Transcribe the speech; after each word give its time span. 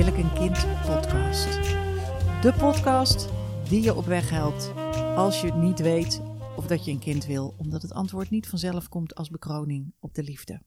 Wil 0.00 0.08
ik 0.08 0.16
een 0.16 0.32
kind 0.32 0.66
podcast. 0.86 1.52
De 2.42 2.54
podcast 2.58 3.28
die 3.68 3.82
je 3.82 3.94
op 3.94 4.04
weg 4.04 4.30
helpt 4.30 4.72
als 5.16 5.40
je 5.40 5.52
niet 5.52 5.80
weet 5.80 6.22
of 6.56 6.66
dat 6.66 6.84
je 6.84 6.90
een 6.90 6.98
kind 6.98 7.26
wil, 7.26 7.54
omdat 7.58 7.82
het 7.82 7.92
antwoord 7.92 8.30
niet 8.30 8.48
vanzelf 8.48 8.88
komt 8.88 9.14
als 9.14 9.30
bekroning 9.30 9.92
op 9.98 10.14
de 10.14 10.22
liefde. 10.22 10.62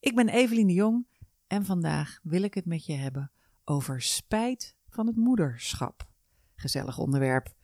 Ik 0.00 0.14
ben 0.14 0.28
Evelien 0.28 0.66
de 0.66 0.72
Jong 0.72 1.06
en 1.46 1.64
vandaag 1.64 2.18
wil 2.22 2.42
ik 2.42 2.54
het 2.54 2.66
met 2.66 2.86
je 2.86 2.92
hebben 2.92 3.30
over 3.64 4.02
spijt 4.02 4.74
van 4.88 5.06
het 5.06 5.16
moederschap. 5.16 6.06
Gezellig 6.54 6.98
onderwerp. 6.98 7.54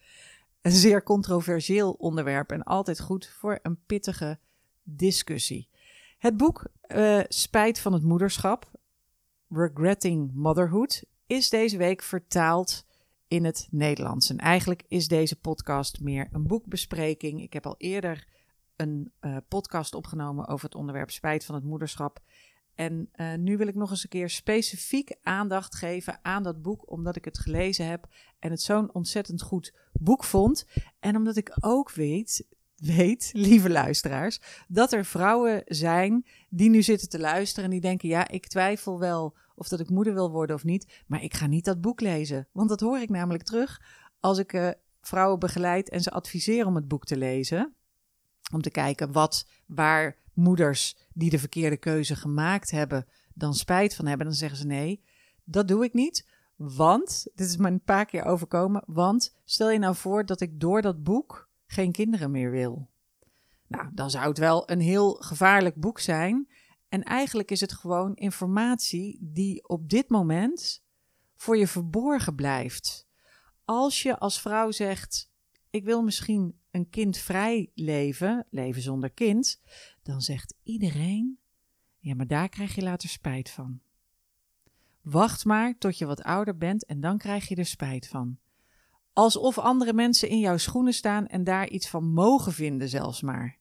Een 0.60 0.72
zeer 0.72 1.02
controversieel 1.02 1.92
onderwerp 1.92 2.52
en 2.52 2.62
altijd 2.62 3.00
goed 3.00 3.26
voor 3.38 3.58
een 3.62 3.78
pittige 3.86 4.38
discussie. 4.82 5.68
Het 6.18 6.36
boek 6.36 6.66
uh, 6.88 7.20
Spijt 7.28 7.78
van 7.78 7.92
het 7.92 8.02
moederschap, 8.02 8.70
Regretting 9.48 10.30
Motherhood, 10.34 11.04
is 11.26 11.48
deze 11.48 11.76
week 11.76 12.02
vertaald 12.02 12.84
in 13.28 13.44
het 13.44 13.68
Nederlands. 13.70 14.30
En 14.30 14.38
eigenlijk 14.38 14.84
is 14.88 15.08
deze 15.08 15.40
podcast 15.40 16.00
meer 16.00 16.28
een 16.32 16.46
boekbespreking. 16.46 17.42
Ik 17.42 17.52
heb 17.52 17.66
al 17.66 17.74
eerder 17.78 18.26
een 18.76 19.12
uh, 19.20 19.36
podcast 19.48 19.94
opgenomen 19.94 20.46
over 20.46 20.64
het 20.64 20.74
onderwerp 20.74 21.10
spijt 21.10 21.44
van 21.44 21.54
het 21.54 21.64
moederschap. 21.64 22.20
En 22.74 23.08
uh, 23.14 23.34
nu 23.34 23.56
wil 23.56 23.66
ik 23.66 23.74
nog 23.74 23.90
eens 23.90 24.02
een 24.02 24.08
keer 24.08 24.30
specifiek 24.30 25.16
aandacht 25.22 25.74
geven 25.74 26.18
aan 26.22 26.42
dat 26.42 26.62
boek, 26.62 26.90
omdat 26.90 27.16
ik 27.16 27.24
het 27.24 27.38
gelezen 27.38 27.86
heb 27.86 28.08
en 28.38 28.50
het 28.50 28.62
zo'n 28.62 28.94
ontzettend 28.94 29.42
goed 29.42 29.74
boek 29.92 30.24
vond. 30.24 30.66
En 30.98 31.16
omdat 31.16 31.36
ik 31.36 31.56
ook 31.60 31.90
weet, 31.90 32.46
weet, 32.76 33.30
lieve 33.32 33.70
luisteraars, 33.70 34.40
dat 34.68 34.92
er 34.92 35.04
vrouwen 35.04 35.62
zijn 35.66 36.26
die 36.48 36.70
nu 36.70 36.82
zitten 36.82 37.08
te 37.08 37.18
luisteren 37.18 37.64
en 37.64 37.70
die 37.70 37.80
denken: 37.80 38.08
ja, 38.08 38.28
ik 38.28 38.46
twijfel 38.46 38.98
wel 38.98 39.36
of 39.54 39.68
dat 39.68 39.80
ik 39.80 39.90
moeder 39.90 40.14
wil 40.14 40.30
worden 40.30 40.56
of 40.56 40.64
niet, 40.64 41.02
maar 41.06 41.22
ik 41.22 41.34
ga 41.34 41.46
niet 41.46 41.64
dat 41.64 41.80
boek 41.80 42.00
lezen. 42.00 42.48
Want 42.52 42.68
dat 42.68 42.80
hoor 42.80 42.98
ik 42.98 43.08
namelijk 43.08 43.44
terug 43.44 43.82
als 44.20 44.38
ik 44.38 44.52
uh, 44.52 44.70
vrouwen 45.00 45.38
begeleid 45.38 45.88
en 45.88 46.00
ze 46.00 46.10
adviseer 46.10 46.66
om 46.66 46.74
het 46.74 46.88
boek 46.88 47.04
te 47.04 47.16
lezen. 47.16 47.74
Om 48.52 48.62
te 48.62 48.70
kijken 48.70 49.12
wat, 49.12 49.46
waar 49.66 50.16
moeders 50.32 50.96
die 51.12 51.30
de 51.30 51.38
verkeerde 51.38 51.76
keuze 51.76 52.16
gemaakt 52.16 52.70
hebben, 52.70 53.06
dan 53.34 53.54
spijt 53.54 53.94
van 53.94 54.06
hebben. 54.06 54.26
Dan 54.26 54.34
zeggen 54.34 54.58
ze 54.58 54.66
nee, 54.66 55.02
dat 55.44 55.68
doe 55.68 55.84
ik 55.84 55.92
niet. 55.92 56.26
Want, 56.56 57.26
dit 57.34 57.46
is 57.46 57.56
me 57.56 57.68
een 57.68 57.82
paar 57.82 58.06
keer 58.06 58.24
overkomen, 58.24 58.82
want 58.86 59.34
stel 59.44 59.70
je 59.70 59.78
nou 59.78 59.94
voor 59.94 60.26
dat 60.26 60.40
ik 60.40 60.60
door 60.60 60.82
dat 60.82 61.02
boek 61.02 61.45
geen 61.66 61.92
kinderen 61.92 62.30
meer 62.30 62.50
wil. 62.50 62.88
Nou, 63.66 63.88
dan 63.92 64.10
zou 64.10 64.28
het 64.28 64.38
wel 64.38 64.70
een 64.70 64.80
heel 64.80 65.12
gevaarlijk 65.12 65.74
boek 65.74 66.00
zijn. 66.00 66.48
En 66.88 67.02
eigenlijk 67.02 67.50
is 67.50 67.60
het 67.60 67.72
gewoon 67.72 68.14
informatie 68.14 69.18
die 69.20 69.68
op 69.68 69.88
dit 69.88 70.08
moment 70.08 70.84
voor 71.36 71.56
je 71.56 71.66
verborgen 71.66 72.34
blijft. 72.34 73.06
Als 73.64 74.02
je 74.02 74.18
als 74.18 74.40
vrouw 74.40 74.70
zegt: 74.70 75.30
Ik 75.70 75.84
wil 75.84 76.02
misschien 76.02 76.58
een 76.70 76.88
kindvrij 76.88 77.70
leven, 77.74 78.46
leven 78.50 78.82
zonder 78.82 79.10
kind, 79.10 79.60
dan 80.02 80.20
zegt 80.20 80.54
iedereen: 80.62 81.38
Ja, 81.98 82.14
maar 82.14 82.26
daar 82.26 82.48
krijg 82.48 82.74
je 82.74 82.82
later 82.82 83.08
spijt 83.08 83.50
van. 83.50 83.80
Wacht 85.00 85.44
maar 85.44 85.78
tot 85.78 85.98
je 85.98 86.06
wat 86.06 86.22
ouder 86.22 86.56
bent 86.56 86.84
en 86.84 87.00
dan 87.00 87.18
krijg 87.18 87.48
je 87.48 87.54
er 87.54 87.66
spijt 87.66 88.08
van. 88.08 88.38
Alsof 89.16 89.58
andere 89.58 89.92
mensen 89.92 90.28
in 90.28 90.38
jouw 90.38 90.56
schoenen 90.56 90.92
staan 90.92 91.26
en 91.26 91.44
daar 91.44 91.68
iets 91.68 91.88
van 91.88 92.12
mogen 92.12 92.52
vinden, 92.52 92.88
zelfs 92.88 93.22
maar. 93.22 93.58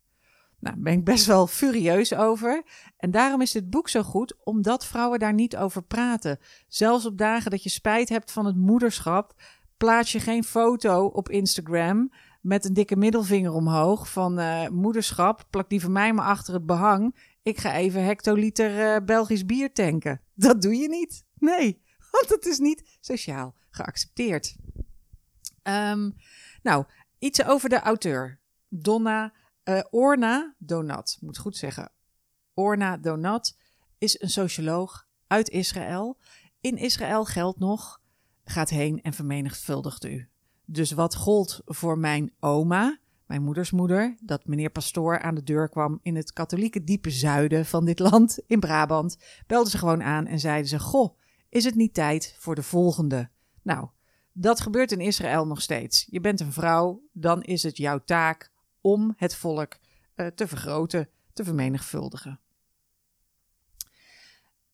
Nou, 0.59 0.78
ben 0.80 0.94
ik 0.94 1.03
best 1.03 1.25
wel 1.25 1.47
furieus 1.47 2.13
over. 2.13 2.63
En 2.97 3.12
daarom 3.12 3.41
is 3.41 3.52
dit 3.52 3.69
boek 3.69 3.90
zo 3.90 4.03
goed, 4.03 4.35
omdat 4.44 4.85
vrouwen 4.85 5.19
daar 5.19 5.34
niet 5.34 5.57
over 5.57 5.84
praten. 5.84 6.40
Zelfs 6.68 7.06
op 7.06 7.18
dagen 7.18 7.52
dat 7.52 7.63
je 7.63 7.69
spijt 7.69 8.09
hebt 8.09 8.31
van 8.31 8.46
het 8.46 8.56
moederschap, 8.56 9.34
plaats 9.78 10.12
je 10.12 10.19
geen 10.19 10.44
foto 10.44 11.06
op 11.06 11.29
Instagram 11.29 12.12
met 12.41 12.66
een 12.66 12.74
dikke 12.74 12.96
middelvinger 12.96 13.53
omhoog 13.53 14.12
van 14.12 14.40
uh, 14.40 14.68
moederschap. 14.68 15.46
Plak 15.50 15.69
die 15.69 15.81
van 15.81 15.91
mij 15.91 16.13
maar 16.13 16.25
achter 16.25 16.53
het 16.53 16.66
behang. 16.66 17.16
Ik 17.44 17.58
ga 17.58 17.74
even 17.74 18.03
hectoliter 18.03 18.96
uh, 18.96 19.06
Belgisch 19.06 19.46
bier 19.46 19.74
tanken. 19.74 20.22
Dat 20.34 20.62
doe 20.62 20.75
je 20.75 20.90
niet. 20.90 21.25
Nee, 21.35 21.81
want 22.12 22.28
dat 22.28 22.46
is 22.46 22.59
niet 22.59 22.97
sociaal 23.02 23.56
geaccepteerd. 23.69 24.56
Um, 25.68 26.16
nou, 26.62 26.86
iets 27.20 27.46
over 27.46 27.70
de 27.70 27.80
auteur. 27.80 28.40
Donna 28.70 29.34
uh, 29.64 29.81
Orna 29.90 30.56
Donat, 30.58 31.18
moet 31.20 31.38
goed 31.38 31.58
zeggen. 31.58 31.92
Orna 32.53 32.98
Donat 32.98 33.58
is 33.98 34.22
een 34.22 34.30
socioloog 34.30 35.08
uit 35.28 35.50
Israël. 35.50 36.18
In 36.62 36.78
Israël 36.78 37.26
geldt 37.26 37.59
nog: 37.59 38.02
gaat 38.44 38.70
heen 38.70 39.02
en 39.02 39.14
vermenigvuldigt 39.14 40.03
u. 40.03 40.30
Dus 40.66 40.92
wat 40.92 41.16
gold 41.16 41.62
voor 41.66 41.97
mijn 41.97 42.34
oma, 42.40 43.00
mijn 43.26 43.44
moeders 43.44 43.72
moeder, 43.72 44.18
dat 44.22 44.46
meneer 44.46 44.70
Pastoor 44.70 45.20
aan 45.20 45.36
de 45.36 45.44
deur 45.44 45.70
kwam 45.70 46.00
in 46.02 46.16
het 46.16 46.34
katholieke 46.34 46.84
diepe 46.84 47.09
zuiden 47.09 47.66
van 47.66 47.86
dit 47.86 48.00
land, 48.00 48.40
in 48.47 48.59
Brabant, 48.59 49.18
belde 49.47 49.70
ze 49.70 49.78
gewoon 49.78 50.03
aan 50.03 50.26
en 50.26 50.40
zeiden 50.40 50.70
ze: 50.70 50.80
Goh, 50.80 51.18
is 51.50 51.64
het 51.64 51.76
niet 51.76 51.94
tijd 51.94 52.36
voor 52.40 52.56
de 52.56 52.64
volgende? 52.64 53.30
Nou, 53.62 53.90
dat 54.38 54.59
gebeurt 54.59 54.91
in 54.91 55.00
Israël 55.00 55.47
nog 55.47 55.62
steeds. 55.62 56.07
Je 56.09 56.19
bent 56.19 56.40
een 56.40 56.51
vrouw, 56.51 57.01
dan 57.12 57.44
is 57.44 57.63
het 57.63 57.78
jouw 57.78 58.00
taak 58.03 58.51
om 58.81 59.13
het 59.18 59.35
volk 59.35 59.78
uh, 60.16 60.28
te 60.28 60.47
vergroten, 60.47 61.09
te 61.34 61.44
vermenigvuldigen. 61.44 62.40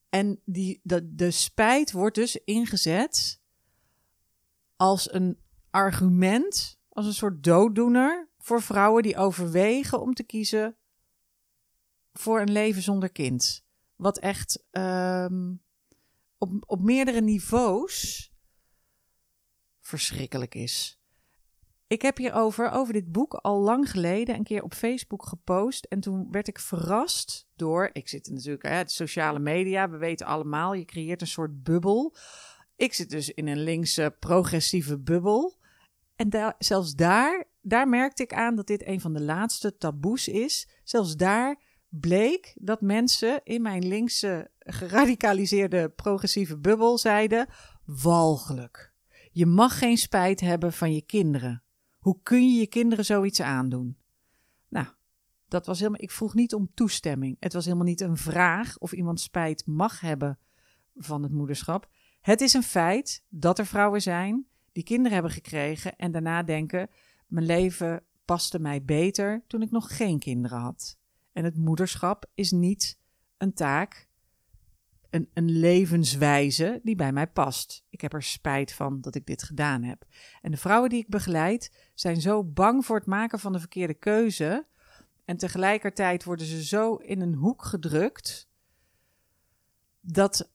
En 0.09 0.41
die, 0.45 0.79
de, 0.83 1.15
de 1.15 1.31
spijt 1.31 1.91
wordt 1.91 2.15
dus 2.15 2.35
ingezet 2.35 3.39
als 4.75 5.13
een 5.13 5.37
argument, 5.69 6.79
als 6.89 7.05
een 7.05 7.13
soort 7.13 7.43
dooddoener 7.43 8.27
voor 8.37 8.61
vrouwen 8.61 9.03
die 9.03 9.17
overwegen 9.17 10.01
om 10.01 10.13
te 10.13 10.23
kiezen 10.23 10.75
voor 12.13 12.41
een 12.41 12.51
leven 12.51 12.81
zonder 12.81 13.11
kind. 13.11 13.63
Wat 13.95 14.17
echt 14.17 14.63
um, 14.71 15.61
op, 16.37 16.51
op 16.65 16.81
meerdere 16.81 17.21
niveaus 17.21 18.30
verschrikkelijk 19.91 20.55
is. 20.55 20.99
Ik 21.87 22.01
heb 22.01 22.17
hierover, 22.17 22.69
over 22.69 22.93
dit 22.93 23.11
boek, 23.11 23.33
al 23.33 23.59
lang 23.59 23.91
geleden 23.91 24.35
een 24.35 24.43
keer 24.43 24.63
op 24.63 24.73
Facebook 24.73 25.25
gepost. 25.25 25.85
En 25.85 25.99
toen 25.99 26.27
werd 26.31 26.47
ik 26.47 26.59
verrast 26.59 27.47
door. 27.55 27.89
Ik 27.93 28.07
zit 28.07 28.29
natuurlijk, 28.29 28.63
hè, 28.63 28.83
de 28.83 28.89
sociale 28.89 29.39
media, 29.39 29.89
we 29.89 29.97
weten 29.97 30.25
allemaal, 30.25 30.73
je 30.73 30.85
creëert 30.85 31.21
een 31.21 31.27
soort 31.27 31.63
bubbel. 31.63 32.15
Ik 32.75 32.93
zit 32.93 33.09
dus 33.09 33.29
in 33.29 33.47
een 33.47 33.63
linkse 33.63 34.15
progressieve 34.19 34.99
bubbel. 34.99 35.57
En 36.15 36.55
zelfs 36.57 36.93
daar, 36.93 37.45
daar 37.61 37.87
merkte 37.87 38.23
ik 38.23 38.33
aan 38.33 38.55
dat 38.55 38.67
dit 38.67 38.85
een 38.85 39.01
van 39.01 39.13
de 39.13 39.21
laatste 39.21 39.77
taboes 39.77 40.27
is. 40.27 40.69
Zelfs 40.83 41.15
daar 41.15 41.61
bleek 41.89 42.53
dat 42.55 42.81
mensen 42.81 43.41
in 43.43 43.61
mijn 43.61 43.87
linkse 43.87 44.51
geradicaliseerde 44.59 45.89
progressieve 45.89 46.57
bubbel 46.57 46.97
zeiden: 46.97 47.47
walgelijk. 47.85 48.90
Je 49.33 49.45
mag 49.45 49.77
geen 49.77 49.97
spijt 49.97 50.39
hebben 50.39 50.73
van 50.73 50.93
je 50.93 51.01
kinderen. 51.01 51.63
Hoe 51.99 52.19
kun 52.23 52.53
je 52.53 52.59
je 52.59 52.67
kinderen 52.67 53.05
zoiets 53.05 53.41
aandoen? 53.41 53.97
Nou, 54.67 54.87
dat 55.47 55.65
was 55.65 55.79
helemaal. 55.79 56.01
Ik 56.01 56.11
vroeg 56.11 56.33
niet 56.33 56.53
om 56.53 56.71
toestemming. 56.73 57.37
Het 57.39 57.53
was 57.53 57.65
helemaal 57.65 57.85
niet 57.85 58.01
een 58.01 58.17
vraag 58.17 58.77
of 58.77 58.91
iemand 58.91 59.19
spijt 59.19 59.65
mag 59.65 59.99
hebben 59.99 60.39
van 60.95 61.23
het 61.23 61.31
moederschap. 61.31 61.89
Het 62.21 62.41
is 62.41 62.53
een 62.53 62.63
feit 62.63 63.23
dat 63.29 63.59
er 63.59 63.65
vrouwen 63.65 64.01
zijn 64.01 64.45
die 64.71 64.83
kinderen 64.83 65.13
hebben 65.13 65.31
gekregen 65.31 65.95
en 65.95 66.11
daarna 66.11 66.43
denken: 66.43 66.89
mijn 67.27 67.45
leven 67.45 68.03
paste 68.25 68.59
mij 68.59 68.83
beter 68.83 69.43
toen 69.47 69.61
ik 69.61 69.71
nog 69.71 69.97
geen 69.97 70.19
kinderen 70.19 70.59
had. 70.59 70.97
En 71.31 71.43
het 71.43 71.57
moederschap 71.57 72.25
is 72.33 72.51
niet 72.51 72.99
een 73.37 73.53
taak 73.53 74.09
een, 75.11 75.51
levenswijze 75.51 76.79
die 76.83 76.95
bij 76.95 77.11
mij 77.11 77.27
past. 77.27 77.85
Ik 77.89 78.01
heb 78.01 78.13
er 78.13 78.23
spijt 78.23 78.73
van 78.73 79.01
dat 79.01 79.15
ik 79.15 79.25
dit 79.25 79.43
gedaan 79.43 79.83
heb. 79.83 80.05
En 80.41 80.51
de 80.51 80.57
vrouwen 80.57 80.89
die 80.89 80.99
ik 80.99 81.07
begeleid 81.07 81.89
zijn 81.93 82.21
zo 82.21 82.43
bang 82.43 82.85
voor 82.85 82.95
het 82.95 83.05
maken 83.05 83.39
van 83.39 83.53
de 83.53 83.59
verkeerde 83.59 83.93
keuze. 83.93 84.65
En 85.25 85.37
tegelijkertijd 85.37 86.23
worden 86.23 86.45
ze 86.45 86.63
zo 86.63 86.95
in 86.95 87.21
een 87.21 87.33
hoek 87.33 87.63
gedrukt. 87.63 88.49
Dat 90.01 90.49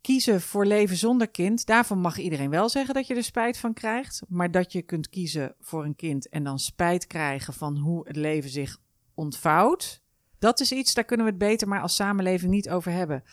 kiezen 0.00 0.40
voor 0.40 0.66
leven 0.66 0.96
zonder 0.96 1.28
kind, 1.28 1.66
daarvan 1.66 1.98
mag 1.98 2.18
iedereen 2.18 2.50
wel 2.50 2.68
zeggen 2.68 2.94
dat 2.94 3.06
je 3.06 3.14
er 3.14 3.24
spijt 3.24 3.58
van 3.58 3.74
krijgt. 3.74 4.22
Maar 4.28 4.50
dat 4.50 4.72
je 4.72 4.82
kunt 4.82 5.08
kiezen 5.08 5.54
voor 5.60 5.84
een 5.84 5.96
kind 5.96 6.28
en 6.28 6.44
dan 6.44 6.58
spijt 6.58 7.06
krijgen 7.06 7.54
van 7.54 7.76
hoe 7.76 8.06
het 8.06 8.16
leven 8.16 8.50
zich 8.50 8.78
ontvouwt 9.14 10.04
dat 10.38 10.60
is 10.60 10.72
iets, 10.72 10.94
daar 10.94 11.04
kunnen 11.04 11.26
we 11.26 11.32
het 11.32 11.40
beter 11.40 11.68
maar 11.68 11.80
als 11.80 11.94
samenleving 11.94 12.50
niet 12.50 12.70
over 12.70 12.92
hebben. 12.92 13.24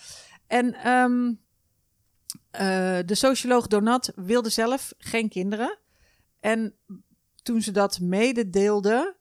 En 0.48 0.90
um, 0.90 1.42
uh, 2.52 3.00
de 3.06 3.16
socioloog 3.16 3.68
Donat 3.68 4.12
wilde 4.16 4.50
zelf 4.50 4.94
geen 4.98 5.30
kinderen. 5.30 5.80
En 6.40 6.76
toen 7.44 7.62
ze 7.62 7.72
dat 7.72 8.00
mededeelde, 8.00 9.16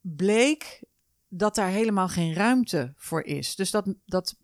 bleek 0.00 0.82
dat 1.28 1.54
daar 1.54 1.68
helemaal 1.68 2.08
geen 2.08 2.34
ruimte 2.34 2.92
voor 2.96 3.22
is. 3.22 3.56
Dus 3.56 3.70
dat, 3.70 3.94
dat 4.06 4.36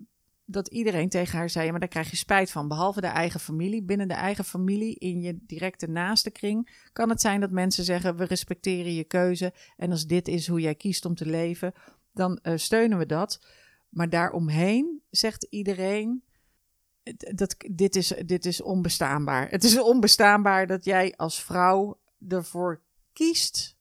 dat 0.47 0.69
iedereen 0.69 1.09
tegen 1.09 1.39
haar 1.39 1.51
zei: 1.51 1.71
maar 1.71 1.81
daar 1.81 1.89
krijg 1.89 2.11
je 2.11 2.17
spijt 2.17 2.51
van. 2.51 2.69
Behalve 2.69 3.01
de 3.01 3.07
eigen 3.07 3.41
familie. 3.41 3.83
Binnen 3.83 4.09
de 4.09 4.15
eigen 4.15 4.45
familie, 4.45 4.95
in 4.99 5.21
je 5.21 5.39
directe 5.41 5.87
naaste 5.87 6.31
kring, 6.31 6.89
kan 6.93 7.09
het 7.09 7.21
zijn 7.21 7.41
dat 7.41 7.51
mensen 7.51 7.85
zeggen: 7.85 8.17
we 8.17 8.25
respecteren 8.25 8.95
je 8.95 9.05
keuze. 9.05 9.53
En 9.77 9.91
als 9.91 10.07
dit 10.07 10.29
is 10.29 10.47
hoe 10.47 10.61
jij 10.61 10.75
kiest 10.75 11.05
om 11.05 11.15
te 11.15 11.27
leven, 11.27 11.73
dan 12.17 12.39
uh, 12.43 12.57
steunen 12.57 12.99
we 12.99 13.07
dat. 13.07 13.47
Maar 13.89 14.09
daaromheen 14.09 15.03
zegt 15.11 15.47
iedereen: 15.51 16.25
dat, 17.35 17.57
dit, 17.71 17.97
is, 17.97 18.09
dit 18.27 18.45
is 18.45 18.63
onbestaanbaar. 18.63 19.49
Het 19.51 19.65
is 19.65 19.81
onbestaanbaar 19.81 20.67
dat 20.67 20.85
jij 20.85 21.15
als 21.17 21.43
vrouw 21.43 22.01
ervoor 22.29 22.81
kiest 23.13 23.77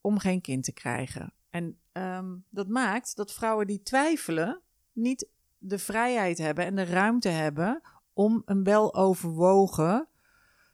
om 0.00 0.18
geen 0.18 0.40
kind 0.40 0.64
te 0.64 0.72
krijgen. 0.72 1.32
En 1.50 1.78
um, 1.92 2.44
dat 2.50 2.68
maakt 2.68 3.16
dat 3.16 3.32
vrouwen 3.32 3.66
die 3.66 3.82
twijfelen 3.82 4.60
niet 4.92 5.28
de 5.58 5.78
vrijheid 5.78 6.38
hebben 6.38 6.64
en 6.64 6.74
de 6.74 6.84
ruimte 6.84 7.28
hebben 7.28 7.80
om 8.12 8.42
een 8.44 8.64
weloverwogen, 8.64 10.08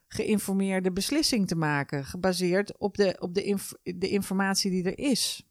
geïnformeerde 0.07 0.91
beslissing 0.91 1.47
te 1.47 1.55
maken, 1.55 2.05
gebaseerd 2.05 2.77
op 2.77 2.97
de, 2.97 3.17
op 3.19 3.33
de, 3.33 3.57
de 3.83 4.09
informatie 4.09 4.71
die 4.71 4.83
er 4.83 4.97
is. 4.97 5.48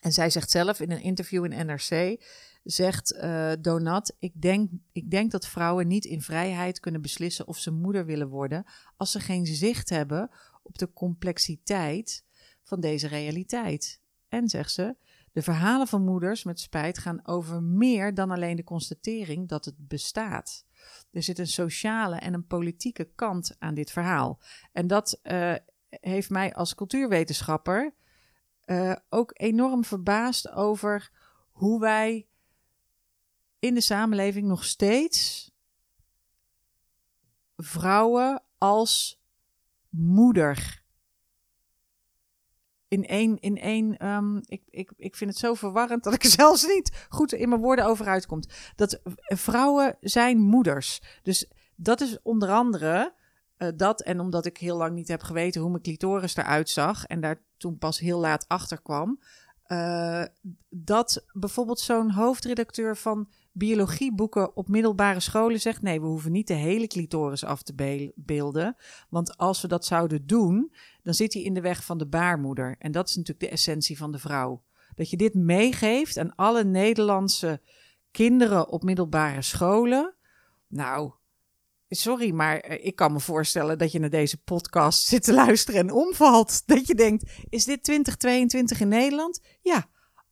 En 0.00 0.12
zij 0.12 0.30
zegt 0.30 0.50
zelf 0.50 0.80
in 0.80 0.90
een 0.90 1.02
interview 1.02 1.44
in 1.44 1.66
NRC, 1.66 2.22
zegt 2.62 3.12
uh, 3.12 3.52
Donat, 3.60 4.16
ik 4.18 4.40
denk, 4.40 4.70
ik 4.92 5.10
denk 5.10 5.30
dat 5.30 5.46
vrouwen 5.46 5.86
niet 5.86 6.04
in 6.04 6.22
vrijheid 6.22 6.80
kunnen 6.80 7.02
beslissen 7.02 7.46
of 7.46 7.58
ze 7.58 7.70
moeder 7.70 8.06
willen 8.06 8.28
worden 8.28 8.64
als 8.96 9.10
ze 9.10 9.20
geen 9.20 9.46
zicht 9.46 9.88
hebben 9.88 10.30
op 10.62 10.78
de 10.78 10.92
complexiteit 10.92 12.24
van 12.62 12.80
deze 12.80 13.08
realiteit. 13.08 14.00
En 14.28 14.48
zegt 14.48 14.72
ze, 14.72 14.96
de 15.32 15.42
verhalen 15.42 15.86
van 15.86 16.04
moeders 16.04 16.44
met 16.44 16.60
spijt 16.60 16.98
gaan 16.98 17.26
over 17.26 17.62
meer 17.62 18.14
dan 18.14 18.30
alleen 18.30 18.56
de 18.56 18.64
constatering 18.64 19.48
dat 19.48 19.64
het 19.64 19.74
bestaat. 19.78 20.66
Er 21.10 21.22
zit 21.22 21.38
een 21.38 21.46
sociale 21.46 22.16
en 22.16 22.34
een 22.34 22.46
politieke 22.46 23.10
kant 23.14 23.56
aan 23.58 23.74
dit 23.74 23.90
verhaal. 23.90 24.40
En 24.72 24.86
dat 24.86 25.20
uh, 25.22 25.54
heeft 25.88 26.30
mij 26.30 26.54
als 26.54 26.74
cultuurwetenschapper 26.74 27.94
uh, 28.68 28.96
ook 29.08 29.30
enorm 29.34 29.84
verbaasd 29.84 30.50
over 30.50 31.10
hoe 31.50 31.80
wij 31.80 32.26
in 33.58 33.74
de 33.74 33.80
samenleving 33.80 34.46
nog 34.46 34.64
steeds 34.64 35.50
vrouwen 37.56 38.42
als 38.58 39.20
moeder 39.88 40.82
in 42.88 43.06
één. 43.06 43.38
In 43.40 43.58
één 43.58 44.06
um, 44.06 44.40
ik, 44.44 44.62
ik, 44.70 44.92
ik 44.96 45.16
vind 45.16 45.30
het 45.30 45.38
zo 45.38 45.54
verwarrend 45.54 46.04
dat 46.04 46.14
ik 46.14 46.22
er 46.22 46.30
zelfs 46.42 46.66
niet 46.66 47.06
goed 47.08 47.32
in 47.32 47.48
mijn 47.48 47.60
woorden 47.60 47.84
over 47.84 48.06
uitkomt. 48.06 48.72
Dat 48.76 49.00
vrouwen 49.18 49.96
zijn 50.00 50.38
moeders. 50.38 51.02
Dus 51.22 51.50
dat 51.76 52.00
is 52.00 52.22
onder 52.22 52.50
andere 52.50 53.14
uh, 53.58 53.68
dat. 53.76 54.02
En 54.02 54.20
omdat 54.20 54.46
ik 54.46 54.56
heel 54.56 54.76
lang 54.76 54.94
niet 54.94 55.08
heb 55.08 55.22
geweten 55.22 55.60
hoe 55.60 55.70
mijn 55.70 55.82
clitoris 55.82 56.36
eruit 56.36 56.70
zag. 56.70 57.04
En 57.04 57.20
daar 57.20 57.42
toen 57.56 57.78
pas 57.78 57.98
heel 57.98 58.18
laat 58.18 58.44
achter 58.48 58.82
kwam. 58.82 59.20
Uh, 59.66 60.24
dat 60.68 61.24
bijvoorbeeld 61.32 61.80
zo'n 61.80 62.10
hoofdredacteur 62.10 62.96
van 62.96 63.28
biologieboeken 63.52 64.56
op 64.56 64.68
middelbare 64.68 65.20
scholen 65.20 65.60
zegt: 65.60 65.82
nee, 65.82 66.00
we 66.00 66.06
hoeven 66.06 66.32
niet 66.32 66.46
de 66.46 66.54
hele 66.54 66.86
clitoris 66.86 67.44
af 67.44 67.62
te 67.62 68.12
beelden. 68.14 68.76
Want 69.08 69.36
als 69.36 69.60
we 69.60 69.68
dat 69.68 69.84
zouden 69.84 70.26
doen, 70.26 70.72
dan 71.02 71.14
zit 71.14 71.32
hij 71.32 71.42
in 71.42 71.54
de 71.54 71.60
weg 71.60 71.84
van 71.84 71.98
de 71.98 72.06
baarmoeder. 72.06 72.76
En 72.78 72.92
dat 72.92 73.08
is 73.08 73.16
natuurlijk 73.16 73.46
de 73.46 73.52
essentie 73.52 73.96
van 73.96 74.12
de 74.12 74.18
vrouw. 74.18 74.62
Dat 74.94 75.10
je 75.10 75.16
dit 75.16 75.34
meegeeft 75.34 76.18
aan 76.18 76.34
alle 76.34 76.64
Nederlandse 76.64 77.60
kinderen 78.10 78.68
op 78.68 78.82
middelbare 78.82 79.42
scholen. 79.42 80.14
Nou, 80.68 81.12
sorry, 81.88 82.30
maar 82.30 82.58
eh, 82.58 82.86
ik 82.86 82.96
kan 82.96 83.12
me 83.12 83.20
voorstellen 83.20 83.78
dat 83.78 83.92
je 83.92 83.98
naar 83.98 84.10
deze 84.10 84.42
podcast 84.42 85.06
zit 85.06 85.22
te 85.22 85.34
luisteren 85.34 85.80
en 85.80 85.92
omvalt. 85.92 86.62
Dat 86.66 86.86
je 86.86 86.94
denkt: 86.94 87.30
is 87.48 87.64
dit 87.64 87.82
2022 87.82 88.80
in 88.80 88.88
Nederland? 88.88 89.40
Ja 89.60 89.88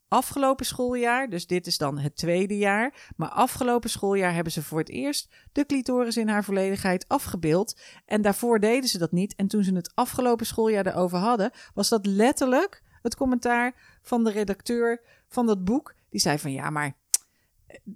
afgelopen 0.07 0.65
schooljaar, 0.65 1.29
dus 1.29 1.47
dit 1.47 1.67
is 1.67 1.77
dan 1.77 1.97
het 1.97 2.15
tweede 2.15 2.57
jaar, 2.57 3.11
maar 3.15 3.29
afgelopen 3.29 3.89
schooljaar 3.89 4.33
hebben 4.33 4.53
ze 4.53 4.63
voor 4.63 4.79
het 4.79 4.89
eerst 4.89 5.29
de 5.51 5.65
clitoris 5.65 6.17
in 6.17 6.27
haar 6.27 6.43
volledigheid 6.43 7.05
afgebeeld. 7.07 7.79
En 8.05 8.21
daarvoor 8.21 8.59
deden 8.59 8.89
ze 8.89 8.97
dat 8.97 9.11
niet. 9.11 9.35
En 9.35 9.47
toen 9.47 9.63
ze 9.63 9.75
het 9.75 9.91
afgelopen 9.95 10.45
schooljaar 10.45 10.87
erover 10.87 11.17
hadden, 11.17 11.51
was 11.73 11.89
dat 11.89 12.05
letterlijk 12.05 12.83
het 13.01 13.15
commentaar 13.15 13.99
van 14.01 14.23
de 14.23 14.31
redacteur 14.31 15.01
van 15.29 15.45
dat 15.45 15.63
boek. 15.63 15.95
Die 16.09 16.21
zei 16.21 16.39
van 16.39 16.51
ja, 16.51 16.69
maar 16.69 16.97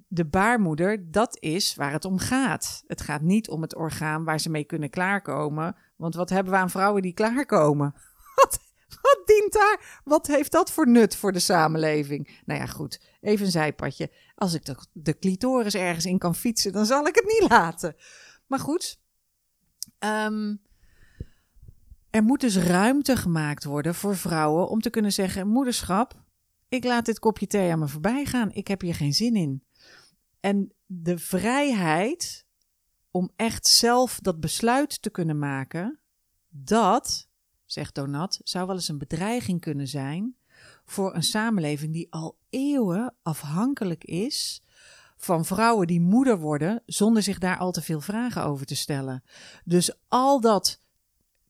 de 0.08 0.24
baarmoeder, 0.24 1.10
dat 1.10 1.36
is 1.40 1.74
waar 1.74 1.92
het 1.92 2.04
om 2.04 2.18
gaat. 2.18 2.84
Het 2.86 3.00
gaat 3.00 3.20
niet 3.20 3.48
om 3.48 3.62
het 3.62 3.74
orgaan 3.74 4.24
waar 4.24 4.40
ze 4.40 4.50
mee 4.50 4.64
kunnen 4.64 4.90
klaarkomen. 4.90 5.76
Want 5.96 6.14
wat 6.14 6.30
hebben 6.30 6.52
we 6.52 6.58
aan 6.58 6.70
vrouwen 6.70 7.02
die 7.02 7.14
klaarkomen? 7.14 7.94
Wat 8.34 8.60
wat 9.02 9.22
dient 9.24 9.52
daar? 9.52 10.00
Wat 10.04 10.26
heeft 10.26 10.52
dat 10.52 10.70
voor 10.70 10.88
nut 10.88 11.16
voor 11.16 11.32
de 11.32 11.38
samenleving? 11.38 12.40
Nou 12.44 12.60
ja, 12.60 12.66
goed, 12.66 13.00
even 13.20 13.46
een 13.46 13.52
zijpadje. 13.52 14.10
Als 14.34 14.54
ik 14.54 14.74
de, 14.92 15.18
clitoris 15.18 15.74
ergens 15.74 16.04
in 16.04 16.18
kan 16.18 16.34
fietsen, 16.34 16.72
dan 16.72 16.86
zal 16.86 17.06
ik 17.06 17.14
het 17.14 17.24
niet 17.24 17.50
laten. 17.50 17.96
Maar 18.46 18.58
goed, 18.58 19.00
um, 19.98 20.60
er 22.10 22.22
moet 22.22 22.40
dus 22.40 22.56
ruimte 22.56 23.16
gemaakt 23.16 23.64
worden 23.64 23.94
voor 23.94 24.16
vrouwen 24.16 24.68
om 24.68 24.80
te 24.80 24.90
kunnen 24.90 25.12
zeggen: 25.12 25.48
moederschap, 25.48 26.21
ik 26.72 26.84
laat 26.84 27.04
dit 27.04 27.18
kopje 27.18 27.46
thee 27.46 27.72
aan 27.72 27.78
me 27.78 27.88
voorbij 27.88 28.24
gaan. 28.24 28.52
Ik 28.52 28.68
heb 28.68 28.80
hier 28.80 28.94
geen 28.94 29.12
zin 29.12 29.36
in. 29.36 29.64
En 30.40 30.72
de 30.86 31.18
vrijheid 31.18 32.46
om 33.10 33.30
echt 33.36 33.66
zelf 33.66 34.18
dat 34.20 34.40
besluit 34.40 35.02
te 35.02 35.10
kunnen 35.10 35.38
maken, 35.38 35.98
dat 36.48 37.28
zegt 37.64 37.94
Donat, 37.94 38.40
zou 38.42 38.66
wel 38.66 38.74
eens 38.74 38.88
een 38.88 38.98
bedreiging 38.98 39.60
kunnen 39.60 39.88
zijn 39.88 40.36
voor 40.84 41.14
een 41.14 41.22
samenleving 41.22 41.92
die 41.92 42.12
al 42.12 42.38
eeuwen 42.50 43.14
afhankelijk 43.22 44.04
is 44.04 44.62
van 45.16 45.44
vrouwen 45.44 45.86
die 45.86 46.00
moeder 46.00 46.38
worden 46.38 46.82
zonder 46.86 47.22
zich 47.22 47.38
daar 47.38 47.58
al 47.58 47.72
te 47.72 47.82
veel 47.82 48.00
vragen 48.00 48.44
over 48.44 48.66
te 48.66 48.76
stellen. 48.76 49.22
Dus 49.64 49.96
al 50.08 50.40
dat 50.40 50.80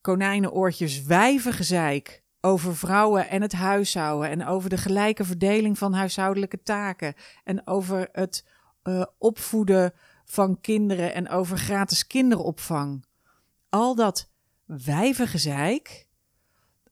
konijnenoortjes 0.00 1.02
wijvengezeik 1.02 2.21
over 2.44 2.76
vrouwen 2.76 3.28
en 3.28 3.42
het 3.42 3.52
huishouden 3.52 4.30
en 4.30 4.46
over 4.46 4.70
de 4.70 4.76
gelijke 4.76 5.24
verdeling 5.24 5.78
van 5.78 5.92
huishoudelijke 5.92 6.62
taken 6.62 7.14
en 7.44 7.66
over 7.66 8.08
het 8.12 8.46
uh, 8.84 9.04
opvoeden 9.18 9.92
van 10.24 10.60
kinderen 10.60 11.14
en 11.14 11.28
over 11.28 11.58
gratis 11.58 12.06
kinderopvang. 12.06 13.04
Al 13.68 13.94
dat 13.94 14.30
wijvengezeik 14.64 16.08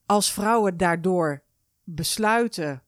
als 0.05 0.33
vrouwen 0.33 0.77
daardoor 0.77 1.43
besluiten. 1.83 2.83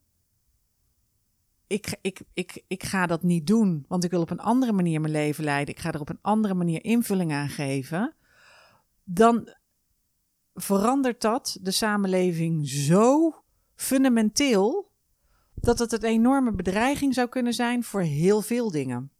Ik, 1.67 1.97
ik, 2.01 2.21
ik, 2.33 2.63
ik 2.67 2.83
ga 2.83 3.05
dat 3.05 3.23
niet 3.23 3.47
doen, 3.47 3.85
want 3.87 4.03
ik 4.03 4.11
wil 4.11 4.21
op 4.21 4.29
een 4.29 4.39
andere 4.39 4.71
manier 4.71 5.01
mijn 5.01 5.13
leven 5.13 5.43
leiden. 5.43 5.73
Ik 5.75 5.81
ga 5.81 5.91
er 5.91 5.99
op 5.99 6.09
een 6.09 6.21
andere 6.21 6.53
manier 6.53 6.83
invulling 6.83 7.31
aan 7.31 7.49
geven. 7.49 8.15
Dan 9.03 9.53
verandert 10.53 11.21
dat 11.21 11.57
de 11.61 11.71
samenleving 11.71 12.67
zo 12.67 13.35
fundamenteel 13.75 14.91
dat 15.53 15.79
het 15.79 15.93
een 15.93 16.03
enorme 16.03 16.53
bedreiging 16.53 17.13
zou 17.13 17.29
kunnen 17.29 17.53
zijn 17.53 17.83
voor 17.83 18.01
heel 18.01 18.41
veel 18.41 18.71
dingen. 18.71 19.11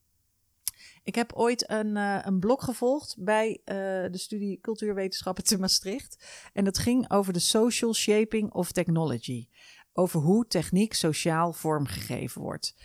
Ik 1.03 1.15
heb 1.15 1.33
ooit 1.33 1.69
een, 1.69 1.95
uh, 1.95 2.19
een 2.21 2.39
blog 2.39 2.63
gevolgd 2.63 3.15
bij 3.19 3.49
uh, 3.49 3.75
de 4.11 4.17
studie 4.17 4.59
Cultuurwetenschappen 4.59 5.43
te 5.43 5.57
Maastricht. 5.57 6.25
En 6.53 6.63
dat 6.63 6.77
ging 6.77 7.11
over 7.11 7.33
de 7.33 7.39
social 7.39 7.93
shaping 7.93 8.51
of 8.51 8.71
technology. 8.71 9.47
Over 9.93 10.19
hoe 10.19 10.47
techniek 10.47 10.93
sociaal 10.93 11.53
vormgegeven 11.53 12.41
wordt. 12.41 12.75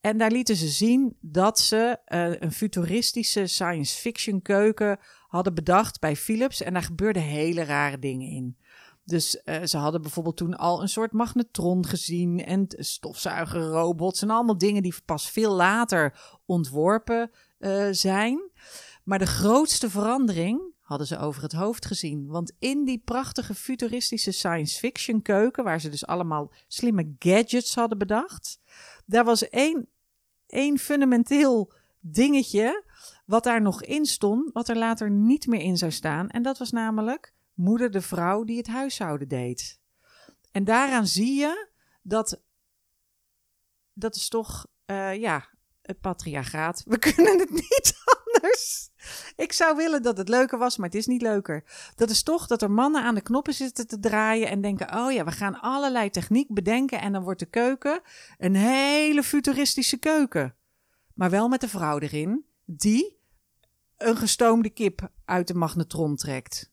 En 0.00 0.18
daar 0.18 0.30
lieten 0.30 0.56
ze 0.56 0.68
zien 0.68 1.16
dat 1.20 1.58
ze 1.58 1.98
uh, 2.06 2.40
een 2.40 2.52
futuristische 2.52 3.46
science 3.46 4.00
fiction 4.00 4.42
keuken 4.42 4.98
hadden 5.28 5.54
bedacht 5.54 6.00
bij 6.00 6.16
Philips. 6.16 6.62
En 6.62 6.72
daar 6.72 6.82
gebeurden 6.82 7.22
hele 7.22 7.64
rare 7.64 7.98
dingen 7.98 8.28
in. 8.28 8.56
Dus 9.04 9.40
uh, 9.44 9.62
ze 9.62 9.76
hadden 9.76 10.02
bijvoorbeeld 10.02 10.36
toen 10.36 10.56
al 10.56 10.82
een 10.82 10.88
soort 10.88 11.12
magnetron 11.12 11.86
gezien 11.86 12.44
en 12.44 12.66
stofzuigerrobots 12.68 14.22
en 14.22 14.30
allemaal 14.30 14.58
dingen 14.58 14.82
die 14.82 14.94
pas 15.04 15.30
veel 15.30 15.54
later 15.54 16.20
ontworpen 16.46 17.30
uh, 17.58 17.88
zijn. 17.90 18.50
Maar 19.04 19.18
de 19.18 19.26
grootste 19.26 19.90
verandering 19.90 20.60
hadden 20.80 21.06
ze 21.06 21.18
over 21.18 21.42
het 21.42 21.52
hoofd 21.52 21.86
gezien. 21.86 22.26
Want 22.26 22.52
in 22.58 22.84
die 22.84 23.02
prachtige 23.04 23.54
futuristische 23.54 24.32
science 24.32 24.78
fiction 24.78 25.22
keuken, 25.22 25.64
waar 25.64 25.80
ze 25.80 25.88
dus 25.88 26.06
allemaal 26.06 26.52
slimme 26.66 27.14
gadgets 27.18 27.74
hadden 27.74 27.98
bedacht, 27.98 28.60
daar 29.06 29.24
was 29.24 29.48
één, 29.48 29.88
één 30.46 30.78
fundamenteel 30.78 31.72
dingetje 32.00 32.84
wat 33.28 33.44
daar 33.44 33.62
nog 33.62 33.82
in 33.82 34.06
stond, 34.06 34.52
wat 34.52 34.68
er 34.68 34.76
later 34.76 35.10
niet 35.10 35.46
meer 35.46 35.60
in 35.60 35.76
zou 35.76 35.92
staan. 35.92 36.28
En 36.28 36.42
dat 36.42 36.58
was 36.58 36.70
namelijk 36.70 37.34
moeder 37.54 37.90
de 37.90 38.00
vrouw 38.00 38.44
die 38.44 38.56
het 38.56 38.66
huishouden 38.66 39.28
deed. 39.28 39.80
En 40.50 40.64
daaraan 40.64 41.06
zie 41.06 41.38
je 41.38 41.68
dat 42.02 42.42
dat 43.92 44.16
is 44.16 44.28
toch 44.28 44.66
uh, 44.86 45.14
ja, 45.14 45.48
het 45.82 46.00
patriarchaat. 46.00 46.82
We 46.86 46.98
kunnen 47.12 47.38
het 47.38 47.50
niet 47.50 47.94
anders. 48.04 48.90
Ik 49.36 49.52
zou 49.52 49.76
willen 49.76 50.02
dat 50.02 50.18
het 50.18 50.28
leuker 50.28 50.58
was, 50.58 50.76
maar 50.76 50.88
het 50.88 50.98
is 50.98 51.06
niet 51.06 51.22
leuker. 51.22 51.64
Dat 51.94 52.10
is 52.10 52.22
toch 52.22 52.46
dat 52.46 52.62
er 52.62 52.70
mannen 52.70 53.02
aan 53.02 53.14
de 53.14 53.20
knoppen 53.20 53.54
zitten 53.54 53.86
te 53.86 53.98
draaien 53.98 54.48
en 54.48 54.60
denken: 54.60 54.98
oh 54.98 55.12
ja, 55.12 55.24
we 55.24 55.30
gaan 55.30 55.60
allerlei 55.60 56.10
techniek 56.10 56.54
bedenken 56.54 57.00
en 57.00 57.12
dan 57.12 57.22
wordt 57.22 57.40
de 57.40 57.50
keuken 57.50 58.00
een 58.38 58.54
hele 58.54 59.22
futuristische 59.22 59.98
keuken. 59.98 60.54
Maar 61.14 61.30
wel 61.30 61.48
met 61.48 61.60
de 61.60 61.68
vrouw 61.68 61.98
erin, 61.98 62.44
die 62.64 63.17
een 63.98 64.16
gestoomde 64.16 64.70
kip 64.70 65.08
uit 65.24 65.46
de 65.46 65.54
magnetron 65.54 66.16
trekt. 66.16 66.70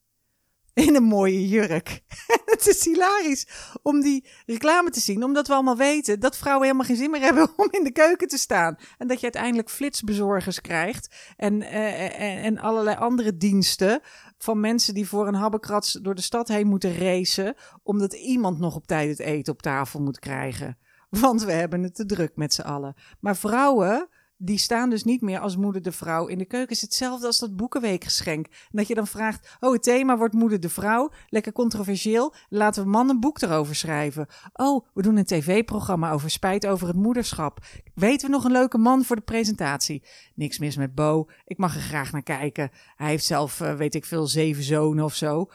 In 0.74 0.96
een 0.96 1.04
mooie 1.04 1.48
jurk. 1.48 2.02
het 2.46 2.68
is 2.68 2.86
hilarisch 2.86 3.48
om 3.82 4.02
die 4.02 4.28
reclame 4.46 4.90
te 4.90 5.00
zien, 5.00 5.24
omdat 5.24 5.48
we 5.48 5.54
allemaal 5.54 5.78
weten 5.78 6.20
dat 6.20 6.38
vrouwen 6.38 6.66
helemaal 6.66 6.88
geen 6.88 6.96
zin 6.96 7.12
meer 7.12 7.22
hebben 7.22 7.50
om 7.56 7.68
in 7.72 7.84
de 7.84 7.92
keuken 7.92 8.28
te 8.28 8.38
staan. 8.38 8.76
En 8.98 9.08
dat 9.08 9.18
je 9.18 9.24
uiteindelijk 9.24 9.70
flitsbezorgers 9.70 10.62
krijgt 10.62 11.16
en, 11.38 11.62
uh, 11.62 12.22
en, 12.22 12.44
en 12.44 12.58
allerlei 12.58 12.98
andere 12.98 13.38
diensten 13.38 14.02
van 14.38 14.60
mensen 14.60 14.94
die 14.94 15.08
voor 15.08 15.28
een 15.28 15.36
habbekrats 15.36 15.92
door 15.92 16.16
de 16.16 16.22
stad 16.22 16.48
heen 16.48 16.68
moeten 16.68 16.98
racen, 16.98 17.56
omdat 17.84 18.14
iemand 18.14 18.60
nog 18.60 18.76
op 18.76 18.88
tijd 18.88 19.10
het 19.10 19.20
eten 19.20 19.54
op 19.54 19.62
tafel 19.62 20.02
moet 20.02 20.20
krijgen. 20.20 20.78
Want 21.10 21.44
we 21.44 21.52
hebben 21.52 21.84
het 21.84 21.96
te 21.96 22.06
druk 22.06 22.36
met 22.36 22.54
z'n 22.54 22.62
allen. 22.62 22.96
Maar 23.20 23.38
vrouwen 23.38 24.10
die 24.38 24.58
staan 24.58 24.90
dus 24.90 25.04
niet 25.04 25.22
meer 25.22 25.40
als 25.40 25.56
moeder 25.56 25.82
de 25.82 25.92
vrouw 25.92 26.28
in 26.28 26.38
de 26.38 26.46
keuken. 26.46 26.68
Het 26.68 26.78
is 26.78 26.82
hetzelfde 26.82 27.26
als 27.26 27.40
dat 27.40 27.56
boekenweekgeschenk. 27.56 28.48
dat 28.72 28.88
je 28.88 28.96
dan 28.96 29.08
vraagt, 29.08 29.58
oh 29.60 29.74
het 29.74 29.84
thema 29.84 30.18
wordt 30.18 30.34
moeder 30.34 30.60
de 30.60 30.70
vrouw, 30.70 31.12
lekker 31.30 31.52
controversieel. 31.52 32.34
Laten 32.50 32.84
we 32.84 32.90
man 32.90 33.10
een 33.10 33.20
boek 33.20 33.42
erover 33.42 33.76
schrijven. 33.76 34.28
Oh, 34.54 34.88
we 34.94 35.02
doen 35.02 35.18
een 35.18 35.26
tv-programma 35.26 36.12
over 36.12 36.30
spijt 36.30 36.68
over 36.68 36.88
het 36.88 36.96
moederschap. 36.96 37.60
Weten 37.94 38.28
we 38.28 38.34
nog 38.36 38.44
een 38.44 38.52
leuke 38.52 38.78
man 38.78 39.04
voor 39.04 39.16
de 39.16 39.22
presentatie? 39.22 40.08
Niks 40.36 40.60
mis 40.60 40.78
met 40.78 40.96
Bo, 40.96 41.30
ik 41.46 41.58
mag 41.58 41.76
er 41.76 41.82
graag 41.82 42.12
naar 42.12 42.24
kijken. 42.24 42.72
Hij 42.96 43.10
heeft 43.10 43.26
zelf, 43.26 43.60
uh, 43.60 43.76
weet 43.76 43.96
ik 43.96 44.06
veel, 44.06 44.28
zeven 44.28 44.64
zonen 44.64 45.04
of 45.04 45.16
zo. 45.16 45.50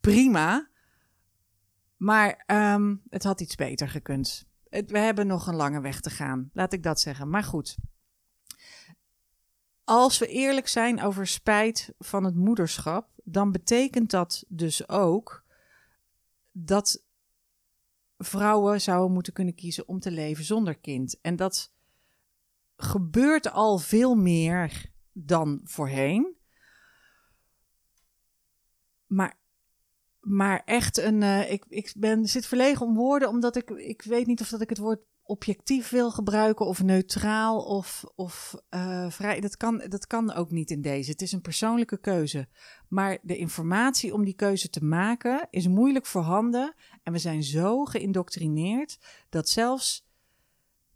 Prima. 0.00 0.68
Maar 1.96 2.44
um, 2.46 3.02
het 3.08 3.24
had 3.24 3.40
iets 3.40 3.54
beter 3.54 3.88
gekund. 3.88 4.48
We 4.70 4.98
hebben 4.98 5.26
nog 5.26 5.46
een 5.46 5.54
lange 5.54 5.80
weg 5.80 6.00
te 6.00 6.10
gaan, 6.10 6.50
laat 6.52 6.72
ik 6.72 6.82
dat 6.82 7.00
zeggen. 7.00 7.28
Maar 7.28 7.42
goed, 7.42 7.76
als 9.90 10.18
we 10.18 10.26
eerlijk 10.26 10.68
zijn 10.68 11.02
over 11.02 11.26
spijt 11.26 11.92
van 11.98 12.24
het 12.24 12.34
moederschap, 12.34 13.08
dan 13.24 13.52
betekent 13.52 14.10
dat 14.10 14.44
dus 14.48 14.88
ook 14.88 15.44
dat 16.52 17.04
vrouwen 18.18 18.80
zouden 18.80 19.12
moeten 19.12 19.32
kunnen 19.32 19.54
kiezen 19.54 19.88
om 19.88 20.00
te 20.00 20.10
leven 20.10 20.44
zonder 20.44 20.78
kind. 20.78 21.20
En 21.20 21.36
dat 21.36 21.72
gebeurt 22.76 23.50
al 23.50 23.78
veel 23.78 24.14
meer 24.14 24.90
dan 25.12 25.60
voorheen. 25.64 26.36
Maar, 29.06 29.38
maar 30.20 30.62
echt 30.64 30.98
een. 30.98 31.22
Uh, 31.22 31.50
ik, 31.50 31.64
ik 31.68 31.92
ben, 31.96 32.26
zit 32.26 32.46
verlegen 32.46 32.86
om 32.86 32.94
woorden, 32.94 33.28
omdat 33.28 33.56
ik, 33.56 33.70
ik 33.70 34.02
weet 34.02 34.26
niet 34.26 34.40
of 34.40 34.48
dat 34.48 34.60
ik 34.60 34.68
het 34.68 34.78
woord 34.78 35.00
objectief 35.30 35.90
wil 35.90 36.10
gebruiken 36.10 36.66
of 36.66 36.82
neutraal 36.82 37.58
of, 37.58 38.04
of 38.14 38.54
uh, 38.70 39.10
vrij. 39.10 39.40
Dat 39.40 39.56
kan, 39.56 39.82
dat 39.88 40.06
kan 40.06 40.32
ook 40.32 40.50
niet 40.50 40.70
in 40.70 40.80
deze. 40.80 41.10
Het 41.10 41.22
is 41.22 41.32
een 41.32 41.40
persoonlijke 41.40 42.00
keuze. 42.00 42.48
Maar 42.88 43.18
de 43.22 43.36
informatie 43.36 44.14
om 44.14 44.24
die 44.24 44.34
keuze 44.34 44.70
te 44.70 44.84
maken 44.84 45.46
is 45.50 45.68
moeilijk 45.68 46.06
voorhanden. 46.06 46.74
En 47.02 47.12
we 47.12 47.18
zijn 47.18 47.42
zo 47.42 47.84
geïndoctrineerd 47.84 48.98
dat 49.28 49.48
zelfs 49.48 50.08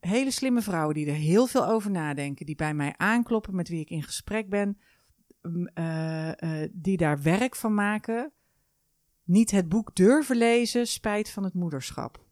hele 0.00 0.30
slimme 0.30 0.62
vrouwen 0.62 0.94
die 0.94 1.06
er 1.06 1.14
heel 1.14 1.46
veel 1.46 1.66
over 1.66 1.90
nadenken, 1.90 2.46
die 2.46 2.56
bij 2.56 2.74
mij 2.74 2.94
aankloppen, 2.96 3.54
met 3.54 3.68
wie 3.68 3.80
ik 3.80 3.90
in 3.90 4.02
gesprek 4.02 4.48
ben, 4.48 4.78
uh, 5.74 6.28
uh, 6.28 6.68
die 6.72 6.96
daar 6.96 7.22
werk 7.22 7.56
van 7.56 7.74
maken, 7.74 8.32
niet 9.24 9.50
het 9.50 9.68
boek 9.68 9.94
durven 9.94 10.36
lezen, 10.36 10.86
spijt 10.86 11.30
van 11.30 11.44
het 11.44 11.54
moederschap. 11.54 12.23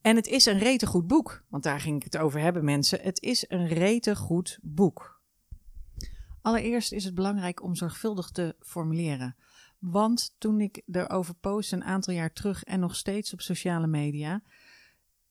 En 0.00 0.16
het 0.16 0.26
is 0.26 0.46
een 0.46 0.58
rete 0.58 0.86
goed 0.86 1.06
boek, 1.06 1.44
want 1.48 1.62
daar 1.62 1.80
ging 1.80 1.96
ik 1.96 2.02
het 2.02 2.18
over 2.18 2.40
hebben, 2.40 2.64
mensen. 2.64 3.00
Het 3.00 3.22
is 3.22 3.44
een 3.48 3.68
rete 3.68 4.16
goed 4.16 4.58
boek. 4.62 5.20
Allereerst 6.42 6.92
is 6.92 7.04
het 7.04 7.14
belangrijk 7.14 7.62
om 7.62 7.74
zorgvuldig 7.74 8.30
te 8.30 8.56
formuleren. 8.60 9.36
Want 9.78 10.34
toen 10.38 10.60
ik 10.60 10.82
erover 10.92 11.34
post 11.34 11.72
een 11.72 11.84
aantal 11.84 12.14
jaar 12.14 12.32
terug 12.32 12.64
en 12.64 12.80
nog 12.80 12.96
steeds 12.96 13.32
op 13.32 13.40
sociale 13.40 13.86
media, 13.86 14.42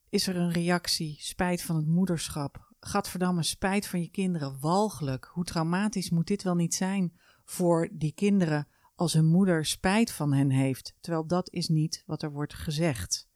is 0.09 0.27
er 0.27 0.35
een 0.35 0.51
reactie: 0.51 1.15
spijt 1.19 1.61
van 1.61 1.75
het 1.75 1.87
moederschap. 1.87 2.73
Gadverdamme, 2.79 3.43
spijt 3.43 3.87
van 3.87 4.01
je 4.01 4.09
kinderen. 4.09 4.59
Walgelijk. 4.59 5.29
Hoe 5.33 5.43
traumatisch 5.43 6.09
moet 6.09 6.27
dit 6.27 6.43
wel 6.43 6.55
niet 6.55 6.75
zijn 6.75 7.13
voor 7.45 7.89
die 7.91 8.13
kinderen 8.13 8.67
als 8.95 9.13
hun 9.13 9.25
moeder 9.25 9.65
spijt 9.65 10.11
van 10.11 10.33
hen 10.33 10.49
heeft? 10.49 10.95
Terwijl 10.99 11.27
dat 11.27 11.51
is 11.51 11.67
niet 11.67 12.03
wat 12.05 12.21
er 12.21 12.31
wordt 12.31 12.53
gezegd. 12.53 13.26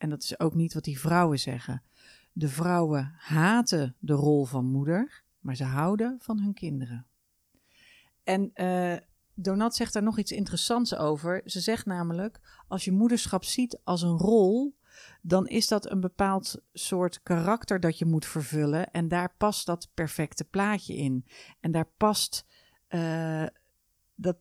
En 0.00 0.10
dat 0.10 0.22
is 0.22 0.38
ook 0.38 0.54
niet 0.54 0.74
wat 0.74 0.84
die 0.84 1.00
vrouwen 1.00 1.38
zeggen. 1.38 1.82
De 2.32 2.48
vrouwen 2.48 3.14
haten 3.16 3.96
de 3.98 4.12
rol 4.12 4.44
van 4.44 4.64
moeder, 4.64 5.22
maar 5.38 5.56
ze 5.56 5.64
houden 5.64 6.16
van 6.20 6.40
hun 6.40 6.54
kinderen. 6.54 7.06
En 8.24 8.50
uh, 8.54 8.96
Donat 9.34 9.74
zegt 9.74 9.92
daar 9.92 10.02
nog 10.02 10.18
iets 10.18 10.32
interessants 10.32 10.96
over. 10.96 11.42
Ze 11.44 11.60
zegt 11.60 11.86
namelijk: 11.86 12.40
als 12.68 12.84
je 12.84 12.92
moederschap 12.92 13.44
ziet 13.44 13.80
als 13.84 14.02
een 14.02 14.18
rol, 14.18 14.76
dan 15.22 15.46
is 15.46 15.68
dat 15.68 15.90
een 15.90 16.00
bepaald 16.00 16.62
soort 16.72 17.22
karakter 17.22 17.80
dat 17.80 17.98
je 17.98 18.04
moet 18.04 18.26
vervullen. 18.26 18.90
En 18.90 19.08
daar 19.08 19.34
past 19.36 19.66
dat 19.66 19.90
perfecte 19.94 20.44
plaatje 20.44 20.96
in. 20.96 21.26
En 21.60 21.72
daar 21.72 21.88
past 21.96 22.46
uh, 22.88 23.46
dat, 24.20 24.36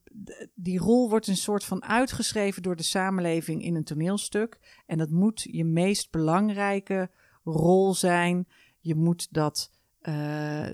die 0.55 0.79
rol 0.79 1.09
wordt 1.09 1.27
een 1.27 1.37
soort 1.37 1.65
van 1.65 1.83
uitgeschreven 1.83 2.61
door 2.61 2.75
de 2.75 2.83
samenleving 2.83 3.63
in 3.63 3.75
een 3.75 3.83
toneelstuk. 3.83 4.81
En 4.85 4.97
dat 4.97 5.09
moet 5.09 5.47
je 5.51 5.65
meest 5.65 6.11
belangrijke 6.11 7.09
rol 7.43 7.93
zijn. 7.93 8.47
Je 8.79 8.95
moet 8.95 9.33
dat. 9.33 9.71
Uh, 10.01 10.67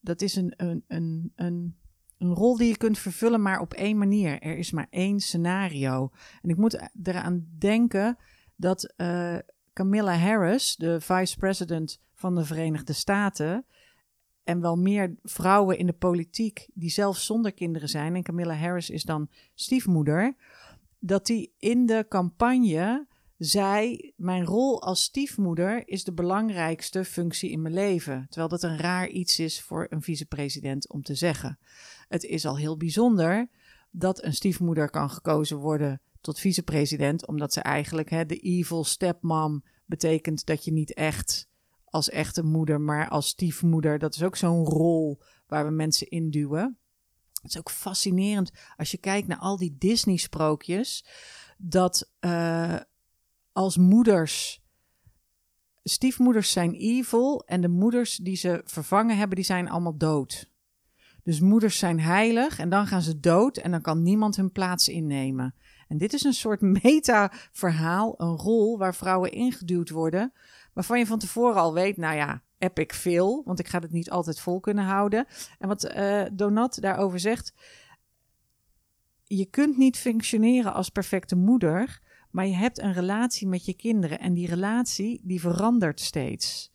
dat 0.00 0.22
is 0.22 0.36
een, 0.36 0.52
een, 0.56 0.84
een, 0.88 1.32
een, 1.36 1.76
een 2.18 2.34
rol 2.34 2.56
die 2.56 2.68
je 2.68 2.76
kunt 2.76 2.98
vervullen, 2.98 3.42
maar 3.42 3.60
op 3.60 3.74
één 3.74 3.98
manier. 3.98 4.40
Er 4.40 4.58
is 4.58 4.70
maar 4.70 4.86
één 4.90 5.20
scenario. 5.20 6.10
En 6.42 6.50
ik 6.50 6.56
moet 6.56 6.90
eraan 7.02 7.46
denken 7.58 8.18
dat 8.56 8.94
uh, 8.96 9.36
Camilla 9.72 10.16
Harris, 10.16 10.76
de 10.76 11.00
vice-president 11.00 12.00
van 12.14 12.34
de 12.34 12.44
Verenigde 12.44 12.92
Staten 12.92 13.64
en 14.46 14.60
wel 14.60 14.76
meer 14.76 15.14
vrouwen 15.22 15.78
in 15.78 15.86
de 15.86 15.92
politiek 15.92 16.68
die 16.74 16.90
zelf 16.90 17.18
zonder 17.18 17.52
kinderen 17.52 17.88
zijn, 17.88 18.14
en 18.14 18.22
Camilla 18.22 18.54
Harris 18.54 18.90
is 18.90 19.02
dan 19.02 19.28
stiefmoeder, 19.54 20.36
dat 20.98 21.26
die 21.26 21.54
in 21.58 21.86
de 21.86 22.06
campagne 22.08 23.06
zei: 23.38 24.12
Mijn 24.16 24.44
rol 24.44 24.82
als 24.82 25.02
stiefmoeder 25.02 25.88
is 25.88 26.04
de 26.04 26.12
belangrijkste 26.12 27.04
functie 27.04 27.50
in 27.50 27.62
mijn 27.62 27.74
leven. 27.74 28.26
Terwijl 28.28 28.48
dat 28.48 28.62
een 28.62 28.78
raar 28.78 29.08
iets 29.08 29.38
is 29.38 29.62
voor 29.62 29.86
een 29.90 30.02
vicepresident 30.02 30.88
om 30.88 31.02
te 31.02 31.14
zeggen. 31.14 31.58
Het 32.08 32.24
is 32.24 32.46
al 32.46 32.56
heel 32.56 32.76
bijzonder 32.76 33.48
dat 33.90 34.24
een 34.24 34.34
stiefmoeder 34.34 34.90
kan 34.90 35.10
gekozen 35.10 35.56
worden 35.56 36.00
tot 36.20 36.38
vicepresident, 36.38 37.26
omdat 37.26 37.52
ze 37.52 37.60
eigenlijk 37.60 38.10
hè, 38.10 38.26
de 38.26 38.38
evil 38.38 38.84
stepmom 38.84 39.64
betekent 39.86 40.46
dat 40.46 40.64
je 40.64 40.72
niet 40.72 40.94
echt 40.94 41.48
als 41.90 42.10
echte 42.10 42.42
moeder, 42.42 42.80
maar 42.80 43.08
als 43.08 43.28
stiefmoeder. 43.28 43.98
Dat 43.98 44.14
is 44.14 44.22
ook 44.22 44.36
zo'n 44.36 44.64
rol 44.64 45.22
waar 45.46 45.64
we 45.64 45.70
mensen 45.70 46.08
induwen. 46.08 46.78
Het 47.42 47.50
is 47.50 47.58
ook 47.58 47.70
fascinerend 47.70 48.50
als 48.76 48.90
je 48.90 48.98
kijkt 48.98 49.28
naar 49.28 49.38
al 49.38 49.56
die 49.56 49.76
Disney-sprookjes, 49.78 51.06
dat 51.58 52.10
uh, 52.20 52.76
als 53.52 53.76
moeders. 53.76 54.64
Stiefmoeders 55.82 56.50
zijn 56.50 56.74
evil 56.74 57.44
en 57.46 57.60
de 57.60 57.68
moeders 57.68 58.16
die 58.16 58.36
ze 58.36 58.60
vervangen 58.64 59.16
hebben, 59.16 59.36
die 59.36 59.44
zijn 59.44 59.68
allemaal 59.68 59.96
dood. 59.96 60.50
Dus 61.22 61.40
moeders 61.40 61.78
zijn 61.78 62.00
heilig 62.00 62.58
en 62.58 62.68
dan 62.68 62.86
gaan 62.86 63.02
ze 63.02 63.20
dood 63.20 63.56
en 63.56 63.70
dan 63.70 63.80
kan 63.80 64.02
niemand 64.02 64.36
hun 64.36 64.52
plaats 64.52 64.88
innemen. 64.88 65.54
En 65.88 65.98
dit 65.98 66.12
is 66.12 66.24
een 66.24 66.32
soort 66.32 66.60
meta-verhaal, 66.82 68.14
een 68.16 68.36
rol 68.36 68.78
waar 68.78 68.94
vrouwen 68.94 69.32
ingeduwd 69.32 69.90
worden, 69.90 70.32
waarvan 70.76 70.98
je 70.98 71.06
van 71.06 71.18
tevoren 71.18 71.60
al 71.60 71.74
weet, 71.74 71.96
nou 71.96 72.16
ja, 72.16 72.42
epic 72.58 72.94
veel, 72.94 73.42
want 73.44 73.58
ik 73.58 73.68
ga 73.68 73.78
het 73.78 73.92
niet 73.92 74.10
altijd 74.10 74.40
vol 74.40 74.60
kunnen 74.60 74.84
houden. 74.84 75.26
En 75.58 75.68
wat 75.68 75.94
uh, 75.96 76.24
Donat 76.32 76.80
daarover 76.80 77.20
zegt, 77.20 77.52
je 79.24 79.46
kunt 79.46 79.76
niet 79.76 79.98
functioneren 79.98 80.74
als 80.74 80.88
perfecte 80.88 81.36
moeder, 81.36 82.00
maar 82.30 82.46
je 82.46 82.54
hebt 82.54 82.78
een 82.78 82.92
relatie 82.92 83.48
met 83.48 83.64
je 83.64 83.74
kinderen 83.74 84.18
en 84.18 84.34
die 84.34 84.46
relatie 84.46 85.20
die 85.22 85.40
verandert 85.40 86.00
steeds. 86.00 86.72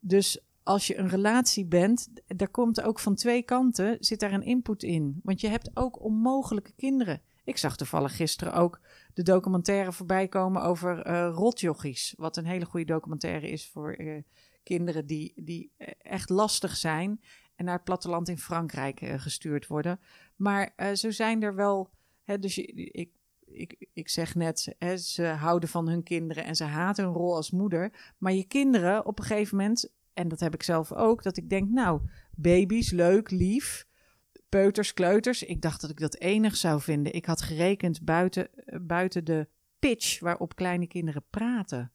Dus 0.00 0.40
als 0.62 0.86
je 0.86 0.98
een 0.98 1.08
relatie 1.08 1.66
bent, 1.66 2.08
daar 2.26 2.48
komt 2.50 2.82
ook 2.82 2.98
van 2.98 3.14
twee 3.14 3.42
kanten, 3.42 3.96
zit 4.00 4.20
daar 4.20 4.32
een 4.32 4.42
input 4.42 4.82
in. 4.82 5.20
Want 5.22 5.40
je 5.40 5.48
hebt 5.48 5.70
ook 5.74 6.02
onmogelijke 6.02 6.72
kinderen. 6.76 7.22
Ik 7.44 7.56
zag 7.56 7.76
toevallig 7.76 8.16
gisteren 8.16 8.54
ook 8.54 8.80
de 9.16 9.22
documentaire 9.22 9.92
voorbij 9.92 10.28
komen 10.28 10.62
over 10.62 11.06
uh, 11.06 11.30
rotjochies. 11.34 12.14
Wat 12.16 12.36
een 12.36 12.46
hele 12.46 12.64
goede 12.64 12.86
documentaire 12.86 13.48
is 13.48 13.68
voor 13.68 13.98
uh, 14.00 14.22
kinderen 14.62 15.06
die, 15.06 15.32
die 15.36 15.72
eh, 15.76 15.88
echt 15.98 16.28
lastig 16.28 16.76
zijn 16.76 17.20
en 17.54 17.64
naar 17.64 17.74
het 17.74 17.84
platteland 17.84 18.28
in 18.28 18.38
Frankrijk 18.38 19.00
gestuurd 19.16 19.66
worden. 19.66 20.00
Maar 20.36 20.74
zo 20.94 21.10
zijn 21.10 21.42
er 21.42 21.54
wel. 21.54 21.90
Hè, 22.22 22.38
dus 22.38 22.58
ik, 22.58 23.10
ik, 23.46 23.88
ik 23.92 24.08
zeg 24.08 24.34
net, 24.34 24.74
ze 24.96 25.24
houden 25.24 25.68
van 25.68 25.88
hun 25.88 26.02
kinderen 26.02 26.44
en 26.44 26.56
ze 26.56 26.64
haten 26.64 27.04
hun 27.04 27.12
rol 27.12 27.34
als 27.34 27.50
moeder. 27.50 28.14
Maar 28.18 28.32
je 28.32 28.44
kinderen 28.44 29.06
op 29.06 29.18
een 29.18 29.24
gegeven 29.24 29.56
moment, 29.56 29.92
en 30.12 30.28
dat 30.28 30.40
heb 30.40 30.54
ik 30.54 30.62
zelf 30.62 30.92
ook, 30.92 31.22
dat 31.22 31.36
ik 31.36 31.48
denk, 31.48 31.68
nou, 31.68 32.00
baby's, 32.34 32.90
leuk, 32.90 33.30
lief. 33.30 33.86
Peuters, 34.48 34.94
kleuters. 34.94 35.42
Ik 35.42 35.62
dacht 35.62 35.80
dat 35.80 35.90
ik 35.90 36.00
dat 36.00 36.16
enig 36.16 36.56
zou 36.56 36.80
vinden. 36.80 37.14
Ik 37.14 37.24
had 37.24 37.42
gerekend 37.42 38.04
buiten, 38.04 38.48
buiten 38.82 39.24
de 39.24 39.48
pitch 39.78 40.20
waarop 40.20 40.54
kleine 40.54 40.86
kinderen 40.86 41.24
praten. 41.30 41.92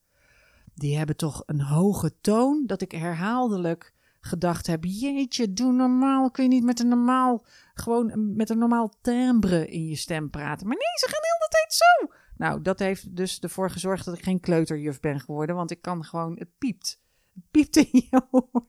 Die 0.74 0.98
hebben 0.98 1.16
toch 1.16 1.44
een 1.46 1.62
hoge 1.62 2.20
toon 2.22 2.64
dat 2.66 2.82
ik 2.82 2.92
herhaaldelijk 2.92 3.94
gedacht 4.22 4.68
heb: 4.68 4.84
jeetje, 4.84 5.54
doe 5.54 5.72
normaal. 5.72 6.32
Kun 6.32 6.44
je 6.44 6.50
niet 6.50 6.64
met 6.64 6.80
een 6.80 6.88
normaal, 6.88 7.46
gewoon 7.74 8.36
met 8.36 8.50
een 8.50 8.58
normaal 8.58 8.94
timbre 9.02 9.68
in 9.68 9.88
je 9.88 9.96
stem 9.96 10.30
praten? 10.30 10.68
Maar 10.68 10.78
nee, 10.78 10.98
ze 10.98 11.08
gaan 11.10 11.22
heel 11.22 11.48
de 11.48 11.48
tijd 11.50 11.74
zo. 11.74 12.20
Nou, 12.38 12.62
dat 12.62 12.80
heeft 12.80 13.16
dus 13.16 13.40
ervoor 13.40 13.72
gezorgd 13.72 14.06
dat 14.06 14.18
ik 14.18 14.24
geen 14.24 14.40
kleuterjuf 14.40 15.00
ben 15.00 15.20
geworden, 15.20 15.56
want 15.56 15.72
ik 15.72 15.82
kan 15.82 16.04
gewoon, 16.04 16.38
het 16.38 16.58
piept. 16.58 17.02
Het 17.34 17.44
piept 17.52 17.76
in 17.76 17.88
je 17.92 18.22
oor. 18.32 18.68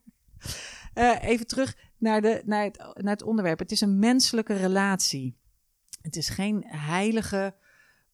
Uh, 0.95 1.23
even 1.23 1.47
terug 1.47 1.77
naar, 2.03 2.21
de, 2.21 2.41
naar, 2.45 2.63
het, 2.63 2.77
naar 2.77 3.13
het 3.13 3.23
onderwerp. 3.23 3.59
Het 3.59 3.71
is 3.71 3.81
een 3.81 3.99
menselijke 3.99 4.53
relatie. 4.53 5.37
Het 6.01 6.15
is 6.15 6.29
geen 6.29 6.63
heilige 6.67 7.55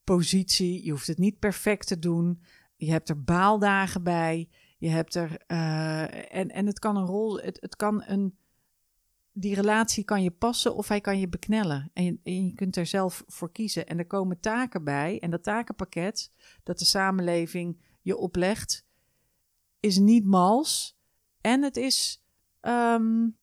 positie. 0.04 0.86
Je 0.86 0.92
hoeft 0.92 1.08
het 1.08 1.18
niet 1.18 1.40
perfect 1.40 1.88
te 1.88 2.00
doen. 2.00 2.42
Je 2.76 2.92
hebt 2.92 3.10
er 3.10 3.24
baaldagen 3.24 4.04
bij. 4.04 4.50
Je 4.78 4.90
hebt 4.90 5.16
er. 5.16 5.42
Uh, 5.48 6.36
en, 6.36 6.50
en 6.50 6.66
het 6.66 6.80
kan 6.80 6.98
een 6.98 7.06
rol. 7.06 7.40
Het, 7.40 7.58
het 7.62 7.76
kan 7.76 8.04
een. 8.06 8.38
Die 9.32 9.56
relatie 9.56 10.04
kan 10.04 10.24
je 10.24 10.32
passen 10.32 10.76
of 10.76 10.88
hij 10.88 11.02
kan 11.02 11.20
je 11.20 11.30
beknellen. 11.30 11.90
En 11.94 12.04
je, 12.04 12.46
je 12.46 12.54
kunt 12.54 12.76
er 12.76 12.86
zelf 12.86 13.24
voor 13.28 13.52
kiezen. 13.52 13.88
En 13.88 13.98
er 13.98 14.08
komen 14.08 14.40
taken 14.40 14.84
bij. 14.84 15.20
En 15.20 15.30
dat 15.30 15.44
takenpakket 15.44 16.32
dat 16.64 16.80
de 16.80 16.86
samenleving 16.86 17.82
je 18.02 18.18
oplegt, 18.18 18.86
is 19.80 19.98
niet 19.98 20.26
mals. 20.26 20.98
En 21.42 21.64
het 21.64 21.78
is. 21.78 22.24
Um, 22.62 23.39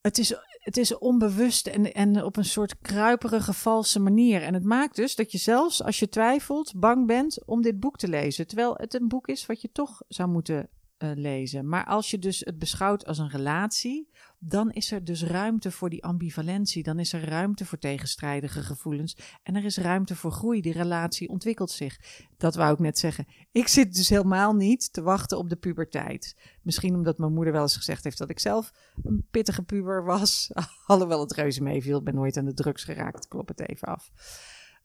het 0.00 0.18
is 0.18 0.34
het 0.60 0.76
is 0.76 0.98
onbewust 0.98 1.66
en, 1.66 1.92
en 1.92 2.24
op 2.24 2.36
een 2.36 2.44
soort 2.44 2.78
kruiperige, 2.80 3.52
valse 3.52 4.00
manier. 4.00 4.42
En 4.42 4.54
het 4.54 4.64
maakt 4.64 4.96
dus 4.96 5.14
dat 5.14 5.32
je 5.32 5.38
zelfs 5.38 5.82
als 5.82 5.98
je 5.98 6.08
twijfelt, 6.08 6.72
bang 6.76 7.06
bent 7.06 7.44
om 7.46 7.62
dit 7.62 7.80
boek 7.80 7.96
te 7.96 8.08
lezen. 8.08 8.46
Terwijl 8.46 8.74
het 8.76 8.94
een 8.94 9.08
boek 9.08 9.28
is 9.28 9.46
wat 9.46 9.60
je 9.60 9.72
toch 9.72 10.02
zou 10.08 10.28
moeten 10.28 10.68
uh, 11.02 11.10
lezen. 11.14 11.68
Maar 11.68 11.84
als 11.84 12.10
je 12.10 12.18
dus 12.18 12.40
het 12.40 12.58
beschouwt 12.58 13.06
als 13.06 13.18
een 13.18 13.28
relatie, 13.28 14.10
dan 14.38 14.70
is 14.70 14.92
er 14.92 15.04
dus 15.04 15.24
ruimte 15.24 15.70
voor 15.70 15.90
die 15.90 16.04
ambivalentie. 16.04 16.82
Dan 16.82 16.98
is 16.98 17.12
er 17.12 17.24
ruimte 17.24 17.64
voor 17.64 17.78
tegenstrijdige 17.78 18.62
gevoelens. 18.62 19.16
En 19.42 19.56
er 19.56 19.64
is 19.64 19.76
ruimte 19.76 20.16
voor 20.16 20.32
groei. 20.32 20.60
Die 20.60 20.72
relatie 20.72 21.28
ontwikkelt 21.28 21.70
zich. 21.70 22.00
Dat 22.36 22.54
wou 22.54 22.72
ik 22.72 22.78
net 22.78 22.98
zeggen. 22.98 23.26
Ik 23.52 23.68
zit 23.68 23.94
dus 23.94 24.08
helemaal 24.08 24.52
niet 24.52 24.92
te 24.92 25.02
wachten 25.02 25.38
op 25.38 25.48
de 25.48 25.56
puberteit. 25.56 26.36
Misschien 26.62 26.94
omdat 26.94 27.18
mijn 27.18 27.32
moeder 27.32 27.52
wel 27.52 27.62
eens 27.62 27.76
gezegd 27.76 28.04
heeft 28.04 28.18
dat 28.18 28.30
ik 28.30 28.38
zelf 28.38 28.72
een 29.02 29.26
pittige 29.30 29.62
puber 29.62 30.04
was. 30.04 30.50
Alhoewel 30.86 31.20
het 31.20 31.32
reuze 31.32 31.62
meeviel. 31.62 31.98
Ik 31.98 32.04
ben 32.04 32.14
nooit 32.14 32.36
aan 32.36 32.44
de 32.44 32.54
drugs 32.54 32.84
geraakt. 32.84 33.28
Klop 33.28 33.48
het 33.48 33.68
even 33.68 33.88
af. 33.88 34.10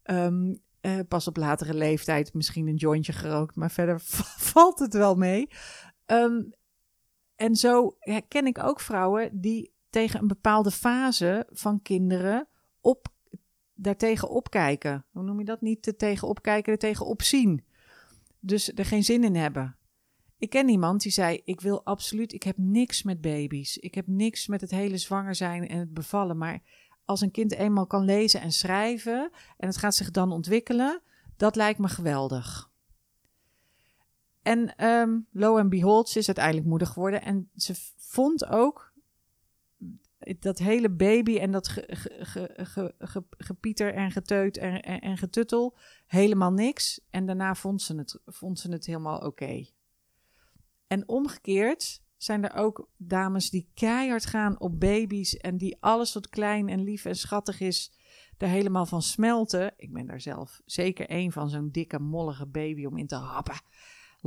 Um, 0.03 0.63
uh, 0.85 0.99
pas 1.07 1.27
op 1.27 1.37
latere 1.37 1.73
leeftijd 1.73 2.33
misschien 2.33 2.67
een 2.67 2.75
jointje 2.75 3.13
gerookt. 3.13 3.55
Maar 3.55 3.71
verder 3.71 3.99
valt 4.53 4.79
het 4.79 4.93
wel 4.93 5.15
mee. 5.15 5.49
Um, 6.05 6.53
en 7.35 7.55
zo 7.55 7.95
herken 7.99 8.45
ik 8.45 8.63
ook 8.63 8.79
vrouwen 8.79 9.41
die 9.41 9.73
tegen 9.89 10.19
een 10.21 10.27
bepaalde 10.27 10.71
fase 10.71 11.47
van 11.51 11.81
kinderen 11.81 12.47
op, 12.81 13.07
daartegen 13.73 14.29
opkijken. 14.29 15.05
Hoe 15.11 15.23
noem 15.23 15.39
je 15.39 15.45
dat? 15.45 15.61
Niet 15.61 15.83
te 15.83 15.95
tegen 15.95 16.27
opkijken, 16.27 16.73
er 16.73 16.79
tegen 16.79 17.05
opzien. 17.05 17.65
Dus 18.39 18.73
er 18.73 18.85
geen 18.85 19.03
zin 19.03 19.23
in 19.23 19.35
hebben. 19.35 19.77
Ik 20.37 20.49
ken 20.49 20.69
iemand 20.69 21.01
die 21.01 21.11
zei: 21.11 21.41
Ik 21.43 21.61
wil 21.61 21.85
absoluut, 21.85 22.33
ik 22.33 22.43
heb 22.43 22.57
niks 22.57 23.03
met 23.03 23.21
baby's. 23.21 23.77
Ik 23.77 23.95
heb 23.95 24.07
niks 24.07 24.47
met 24.47 24.61
het 24.61 24.71
hele 24.71 24.97
zwanger 24.97 25.35
zijn 25.35 25.67
en 25.67 25.79
het 25.79 25.93
bevallen. 25.93 26.37
Maar 26.37 26.61
als 27.05 27.21
een 27.21 27.31
kind 27.31 27.53
eenmaal 27.53 27.87
kan 27.87 28.05
lezen 28.05 28.41
en 28.41 28.51
schrijven 28.51 29.31
en 29.57 29.67
het 29.67 29.77
gaat 29.77 29.95
zich 29.95 30.11
dan 30.11 30.31
ontwikkelen, 30.31 31.01
dat 31.37 31.55
lijkt 31.55 31.79
me 31.79 31.87
geweldig. 31.87 32.73
En 34.45 34.85
um, 34.85 35.27
lo 35.31 35.57
and 35.57 35.69
behold, 35.69 36.09
ze 36.09 36.19
is 36.19 36.27
uiteindelijk 36.27 36.67
moeder 36.67 36.87
geworden. 36.87 37.21
En 37.21 37.49
ze 37.55 37.73
vond 37.97 38.45
ook 38.45 38.93
dat 40.39 40.57
hele 40.57 40.89
baby 40.89 41.37
en 41.37 41.51
dat 41.51 41.85
gepieter 43.37 43.93
en 43.93 44.11
geteut 44.11 44.57
en, 44.57 44.81
en, 44.81 44.99
en, 44.99 45.17
getuttel 45.17 45.77
helemaal 46.05 46.51
niks. 46.51 47.01
En 47.09 47.25
daarna 47.25 47.55
vond 47.55 47.81
ze 47.81 47.95
het, 47.95 48.19
vond 48.25 48.59
ze 48.59 48.71
het 48.71 48.85
helemaal 48.85 49.19
oké. 49.19 49.65
En 50.87 51.07
omgekeerd 51.07 52.01
zijn 52.17 52.43
er 52.43 52.55
ook 52.55 52.89
dames 52.97 53.49
die 53.49 53.69
keihard 53.73 54.25
gaan 54.25 54.59
op 54.59 54.79
baby's 54.79 55.37
en 55.37 55.57
die 55.57 55.77
alles 55.79 56.13
wat 56.13 56.29
klein 56.29 56.69
en 56.69 56.83
lief 56.83 57.05
en 57.05 57.15
schattig 57.15 57.59
is, 57.59 57.93
er 58.37 58.47
helemaal 58.47 58.85
van 58.85 59.01
smelten. 59.01 59.73
Ik 59.77 59.93
ben 59.93 60.05
daar 60.05 60.21
zelf 60.21 60.61
zeker 60.65 61.09
één 61.09 61.31
van, 61.31 61.49
zo'n 61.49 61.71
dikke 61.71 61.99
mollige 61.99 62.45
baby 62.45 62.85
om 62.85 62.97
in 62.97 63.07
te 63.07 63.15
happen. 63.15 63.59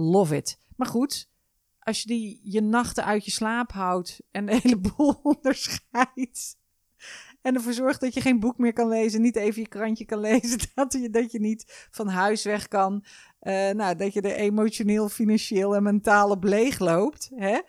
Love 0.01 0.37
it. 0.37 0.59
Maar 0.77 0.87
goed, 0.87 1.31
als 1.79 2.03
je 2.03 2.09
die 2.09 2.41
je 2.43 2.61
nachten 2.61 3.05
uit 3.05 3.25
je 3.25 3.31
slaap 3.31 3.73
houdt 3.73 4.21
en 4.31 4.47
de 4.47 4.59
hele 4.63 4.77
boel 4.77 5.21
onderscheidt. 5.23 6.57
En 7.43 7.55
ervoor 7.55 7.73
zorgt 7.73 8.01
dat 8.01 8.15
je 8.15 8.21
geen 8.21 8.41
boek 8.41 8.59
meer 8.59 8.73
kan 8.73 8.89
lezen, 8.89 9.21
niet 9.21 9.37
even 9.37 9.63
je 9.63 9.69
krantje 9.69 10.05
kan 10.05 10.21
lezen, 10.21 10.59
dat 10.75 10.93
je, 10.93 11.11
dat 11.11 11.33
je 11.33 11.41
niet 11.41 11.89
van 11.91 12.09
huis 12.09 12.45
weg 12.45 12.69
kan. 12.69 13.05
Uh, 13.41 13.71
nou, 13.71 13.97
dat 13.97 14.13
je 14.13 14.21
er 14.21 14.35
emotioneel, 14.35 15.09
financieel 15.09 15.77
en 15.77 15.83
mentaal 15.83 16.31
op 16.31 16.45
leeg 16.45 16.79
loopt. 16.79 17.31
Hè? 17.35 17.61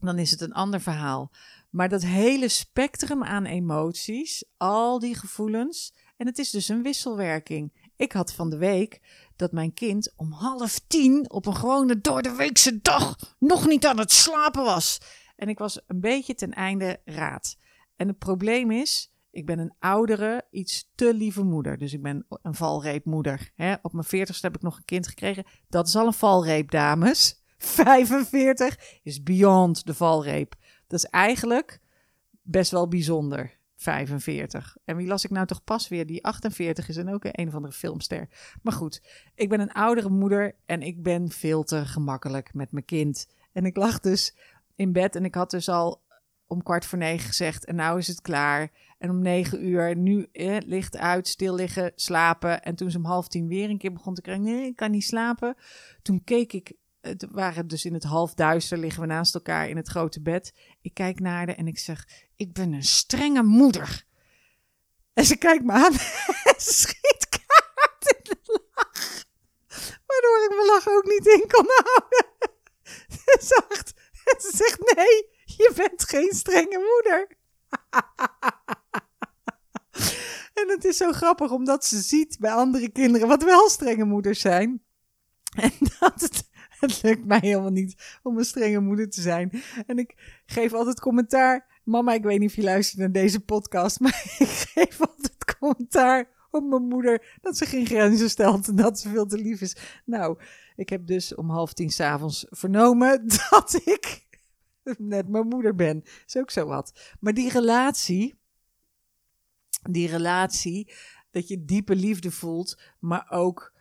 Dan 0.00 0.18
is 0.18 0.30
het 0.30 0.40
een 0.40 0.52
ander 0.52 0.80
verhaal. 0.80 1.30
Maar 1.70 1.88
dat 1.88 2.02
hele 2.02 2.48
spectrum 2.48 3.24
aan 3.24 3.44
emoties, 3.44 4.44
al 4.56 4.98
die 4.98 5.14
gevoelens. 5.14 5.94
En 6.16 6.26
het 6.26 6.38
is 6.38 6.50
dus 6.50 6.68
een 6.68 6.82
wisselwerking. 6.82 7.90
Ik 7.96 8.12
had 8.12 8.32
van 8.32 8.50
de 8.50 8.56
week 8.56 9.00
dat 9.36 9.52
mijn 9.52 9.72
kind 9.72 10.12
om 10.16 10.32
half 10.32 10.80
tien 10.86 11.30
op 11.30 11.46
een 11.46 11.56
gewone 11.56 12.00
door 12.00 12.22
de 12.22 12.34
weekse 12.34 12.80
dag 12.80 13.16
nog 13.38 13.66
niet 13.66 13.86
aan 13.86 13.98
het 13.98 14.12
slapen 14.12 14.64
was. 14.64 15.00
En 15.36 15.48
ik 15.48 15.58
was 15.58 15.80
een 15.86 16.00
beetje 16.00 16.34
ten 16.34 16.52
einde 16.52 17.00
raad. 17.04 17.56
En 17.96 18.08
het 18.08 18.18
probleem 18.18 18.70
is, 18.70 19.12
ik 19.30 19.46
ben 19.46 19.58
een 19.58 19.74
oudere, 19.78 20.46
iets 20.50 20.90
te 20.94 21.14
lieve 21.14 21.42
moeder. 21.42 21.78
Dus 21.78 21.92
ik 21.92 22.02
ben 22.02 22.26
een 22.42 22.54
valreepmoeder. 22.54 23.50
Hè? 23.54 23.74
Op 23.82 23.92
mijn 23.92 24.04
veertigste 24.04 24.46
heb 24.46 24.56
ik 24.56 24.62
nog 24.62 24.76
een 24.76 24.84
kind 24.84 25.08
gekregen. 25.08 25.44
Dat 25.68 25.88
is 25.88 25.96
al 25.96 26.06
een 26.06 26.12
valreep, 26.12 26.70
dames. 26.70 27.42
45 27.58 29.00
is 29.02 29.22
beyond 29.22 29.86
de 29.86 29.94
valreep. 29.94 30.54
Dat 30.86 30.98
is 30.98 31.04
eigenlijk 31.04 31.80
best 32.42 32.70
wel 32.70 32.88
bijzonder. 32.88 33.58
45. 33.76 34.76
En 34.84 34.96
wie 34.96 35.06
las 35.06 35.24
ik 35.24 35.30
nou 35.30 35.46
toch 35.46 35.64
pas 35.64 35.88
weer? 35.88 36.06
Die 36.06 36.24
48 36.24 36.88
is 36.88 36.96
en 36.96 37.12
ook 37.12 37.24
een 37.24 37.48
of 37.48 37.54
andere 37.54 37.74
filmster. 37.74 38.28
Maar 38.62 38.72
goed, 38.72 39.02
ik 39.34 39.48
ben 39.48 39.60
een 39.60 39.72
oudere 39.72 40.08
moeder 40.08 40.54
en 40.66 40.82
ik 40.82 41.02
ben 41.02 41.30
veel 41.30 41.62
te 41.62 41.86
gemakkelijk 41.86 42.54
met 42.54 42.72
mijn 42.72 42.84
kind. 42.84 43.28
En 43.52 43.64
ik 43.64 43.76
lag 43.76 44.00
dus 44.00 44.36
in 44.74 44.92
bed 44.92 45.16
en 45.16 45.24
ik 45.24 45.34
had 45.34 45.50
dus 45.50 45.68
al 45.68 46.02
om 46.46 46.62
kwart 46.62 46.84
voor 46.84 46.98
negen 46.98 47.26
gezegd 47.26 47.64
en 47.64 47.74
nou 47.74 47.98
is 47.98 48.06
het 48.06 48.20
klaar. 48.20 48.70
En 48.98 49.10
om 49.10 49.22
negen 49.22 49.66
uur, 49.66 49.96
nu 49.96 50.28
eh, 50.32 50.56
licht 50.66 50.96
uit, 50.96 51.28
stil 51.28 51.54
liggen, 51.54 51.92
slapen. 51.94 52.62
En 52.62 52.74
toen 52.74 52.90
ze 52.90 52.98
om 52.98 53.04
half 53.04 53.28
tien 53.28 53.48
weer 53.48 53.70
een 53.70 53.78
keer 53.78 53.92
begon 53.92 54.14
te 54.14 54.22
krijgen, 54.22 54.44
nee, 54.44 54.66
ik 54.66 54.76
kan 54.76 54.90
niet 54.90 55.04
slapen. 55.04 55.56
Toen 56.02 56.24
keek 56.24 56.52
ik 56.52 56.76
het 57.04 57.26
waren 57.30 57.68
dus 57.68 57.84
in 57.84 57.94
het 57.94 58.04
halfduister, 58.04 58.78
liggen 58.78 59.00
we 59.00 59.06
naast 59.06 59.34
elkaar 59.34 59.68
in 59.68 59.76
het 59.76 59.88
grote 59.88 60.22
bed. 60.22 60.54
Ik 60.80 60.94
kijk 60.94 61.20
naar 61.20 61.36
haar 61.36 61.48
en 61.48 61.66
ik 61.66 61.78
zeg, 61.78 62.08
ik 62.36 62.52
ben 62.52 62.72
een 62.72 62.84
strenge 62.84 63.42
moeder. 63.42 64.04
En 65.12 65.24
ze 65.24 65.36
kijkt 65.36 65.64
me 65.64 65.72
aan 65.72 65.92
en 66.50 66.54
schiet 66.56 67.28
kaart 67.28 68.16
in 68.16 68.20
de 68.22 68.36
lach. 68.46 69.24
Waardoor 70.06 70.44
ik 70.44 70.50
mijn 70.50 70.66
lach 70.66 70.88
ook 70.88 71.04
niet 71.04 71.26
in 71.26 71.44
kon 71.48 71.66
houden. 71.66 72.32
Ze 73.40 73.84
en 74.24 74.40
ze 74.40 74.50
zegt, 74.56 74.94
nee, 74.96 75.28
je 75.44 75.72
bent 75.76 76.08
geen 76.08 76.32
strenge 76.32 76.78
moeder. 76.78 77.28
En 80.54 80.68
het 80.68 80.84
is 80.84 80.96
zo 80.96 81.12
grappig, 81.12 81.50
omdat 81.50 81.84
ze 81.84 82.00
ziet 82.00 82.36
bij 82.38 82.52
andere 82.52 82.90
kinderen 82.90 83.28
wat 83.28 83.42
wel 83.42 83.68
strenge 83.68 84.04
moeders 84.04 84.40
zijn. 84.40 84.84
En 85.54 85.72
dat 85.98 86.20
het 86.20 86.48
het 86.90 87.02
lukt 87.02 87.24
mij 87.24 87.38
helemaal 87.40 87.70
niet 87.70 88.18
om 88.22 88.38
een 88.38 88.44
strenge 88.44 88.80
moeder 88.80 89.10
te 89.10 89.20
zijn. 89.20 89.62
En 89.86 89.98
ik 89.98 90.42
geef 90.46 90.72
altijd 90.72 91.00
commentaar. 91.00 91.80
Mama, 91.84 92.12
ik 92.12 92.22
weet 92.22 92.38
niet 92.38 92.48
of 92.48 92.56
je 92.56 92.62
luistert 92.62 93.00
naar 93.00 93.12
deze 93.12 93.40
podcast, 93.40 94.00
maar 94.00 94.36
ik 94.38 94.48
geef 94.48 95.00
altijd 95.00 95.56
commentaar 95.58 96.28
op 96.50 96.64
mijn 96.68 96.88
moeder 96.88 97.38
dat 97.40 97.56
ze 97.56 97.66
geen 97.66 97.86
grenzen 97.86 98.30
stelt 98.30 98.68
en 98.68 98.76
dat 98.76 99.00
ze 99.00 99.08
veel 99.08 99.26
te 99.26 99.38
lief 99.38 99.60
is. 99.60 99.76
Nou, 100.04 100.38
Ik 100.76 100.88
heb 100.88 101.06
dus 101.06 101.34
om 101.34 101.50
half 101.50 101.72
tien 101.72 101.90
s'avonds 101.90 102.46
vernomen 102.50 103.28
dat 103.50 103.80
ik 103.84 104.26
net 104.98 105.28
mijn 105.28 105.48
moeder 105.48 105.74
ben. 105.74 106.02
Is 106.26 106.36
ook 106.36 106.50
zo 106.50 106.66
wat. 106.66 107.14
Maar 107.20 107.34
die 107.34 107.50
relatie, 107.50 108.34
die 109.82 110.08
relatie, 110.08 110.92
dat 111.30 111.48
je 111.48 111.64
diepe 111.64 111.96
liefde 111.96 112.30
voelt, 112.30 112.80
maar 112.98 113.30
ook 113.30 113.73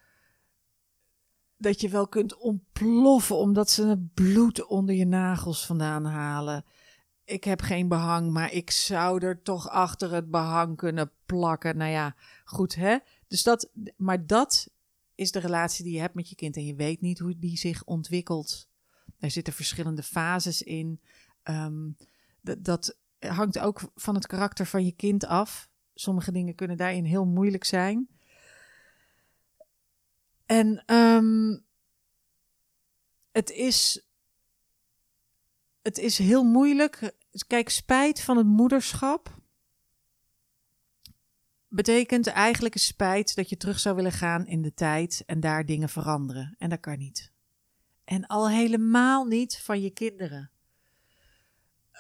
dat 1.64 1.82
je 1.82 1.90
wel 1.90 2.08
kunt 2.08 2.38
ontploffen 2.38 3.38
omdat 3.38 3.70
ze 3.70 3.86
het 3.86 4.14
bloed 4.14 4.66
onder 4.66 4.96
je 4.96 5.06
nagels 5.06 5.66
vandaan 5.66 6.06
halen. 6.06 6.66
Ik 7.26 7.44
heb 7.44 7.62
geen 7.62 7.88
behang, 7.88 8.32
maar 8.32 8.52
ik 8.52 8.72
zou 8.72 9.26
er 9.26 9.42
toch 9.42 9.70
achter 9.70 10.14
het 10.14 10.32
behang 10.32 10.78
kunnen 10.78 11.12
plakken. 11.26 11.78
Nou 11.78 11.92
ja, 11.92 12.16
goed 12.46 12.76
hè. 12.76 12.98
Dus 13.28 13.44
dat, 13.44 13.70
maar 13.98 14.28
dat 14.28 14.70
is 15.16 15.32
de 15.32 15.40
relatie 15.40 15.84
die 15.84 15.94
je 15.94 16.00
hebt 16.00 16.14
met 16.16 16.30
je 16.30 16.36
kind 16.36 16.56
en 16.56 16.66
je 16.66 16.76
weet 16.76 17.02
niet 17.02 17.20
hoe 17.20 17.40
die 17.40 17.58
zich 17.58 17.84
ontwikkelt. 17.84 18.70
Er 19.20 19.32
zitten 19.32 19.54
verschillende 19.54 20.04
fases 20.04 20.62
in. 20.62 21.02
Ehm, 21.44 21.92
dat 22.42 22.98
hangt 23.20 23.60
ook 23.60 23.82
van 23.96 24.16
het 24.16 24.28
karakter 24.28 24.66
van 24.66 24.86
je 24.86 24.92
kind 24.92 25.26
af. 25.26 25.70
Sommige 25.94 26.32
dingen 26.32 26.56
kunnen 26.56 26.78
daarin 26.78 27.06
heel 27.06 27.26
moeilijk 27.26 27.64
zijn. 27.64 28.08
En 30.46 30.84
ehm, 30.86 31.58
het, 33.32 33.50
is, 33.50 34.08
het 35.82 35.98
is 35.98 36.18
heel 36.18 36.44
moeilijk. 36.44 37.14
Kijk, 37.48 37.70
spijt 37.70 38.22
van 38.22 38.38
het 38.38 38.48
moederschap 38.48 39.42
betekent 41.68 42.28
eigenlijk 42.28 42.74
een 42.74 42.80
spijt 42.80 43.36
dat 43.36 43.50
je 43.50 43.58
terug 43.58 43.80
zou 43.80 43.96
willen 43.96 44.12
gaan 44.12 44.48
in 44.48 44.62
de 44.62 44.74
tijd 44.74 45.24
en 45.26 45.40
daar 45.40 45.66
dingen 45.66 45.90
veranderen. 45.90 46.56
En 46.58 46.70
dat 46.70 46.80
kan 46.80 46.98
niet. 46.98 47.32
En 48.04 48.28
al 48.28 48.50
helemaal 48.50 49.26
niet 49.26 49.58
van 49.58 49.82
je 49.82 49.90
kinderen. 49.90 50.52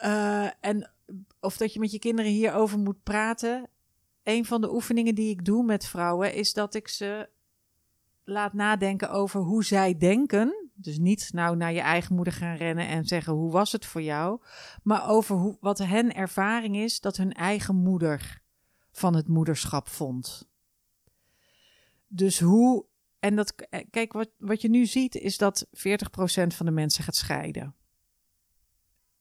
Uh, 0.04 0.50
en 0.60 0.92
of 1.40 1.58
dat 1.58 1.74
je 1.74 1.80
met 1.80 1.92
je 1.92 2.00
kinderen 2.00 2.32
hierover 2.32 2.80
moet 2.80 3.04
praten. 3.04 3.70
Een 4.24 4.46
van 4.46 4.62
de 4.62 4.74
oefeningen 4.74 5.16
die 5.16 5.30
ik 5.30 5.46
doe 5.46 5.64
met 5.64 5.86
vrouwen 5.86 6.34
is 6.34 6.54
dat 6.54 6.74
ik 6.74 6.88
ze 6.88 7.30
laat 8.24 8.54
nadenken 8.54 9.10
over 9.10 9.42
hoe 9.42 9.64
zij 9.64 9.98
denken. 9.98 10.70
Dus 10.74 10.98
niet 10.98 11.30
nou 11.34 11.56
naar 11.56 11.74
je 11.74 11.80
eigen 11.80 12.16
moeder 12.16 12.34
gaan 12.34 12.56
rennen 12.56 12.88
en 12.88 13.06
zeggen 13.06 13.34
hoe 13.34 13.52
was 13.52 13.72
het 13.72 13.86
voor 13.86 14.02
jou, 14.02 14.42
maar 14.84 15.10
over 15.10 15.36
hoe, 15.36 15.58
wat 15.60 15.78
hen 15.78 16.16
ervaring 16.16 16.76
is 16.76 17.00
dat 17.00 17.18
hun 17.18 17.34
eigen 17.34 17.76
moeder 17.76 18.42
van 18.92 19.16
het 19.16 19.28
moederschap 19.28 19.88
vond. 19.88 20.50
Dus 22.08 22.40
hoe, 22.40 22.86
en 23.20 23.36
dat, 23.36 23.56
kijk, 23.90 24.14
wat, 24.14 24.30
wat 24.38 24.62
je 24.62 24.70
nu 24.70 24.86
ziet 24.86 25.16
is 25.16 25.38
dat 25.38 25.68
40% 25.70 25.72
van 26.48 26.66
de 26.66 26.72
mensen 26.72 27.04
gaat 27.04 27.16
scheiden. 27.16 27.76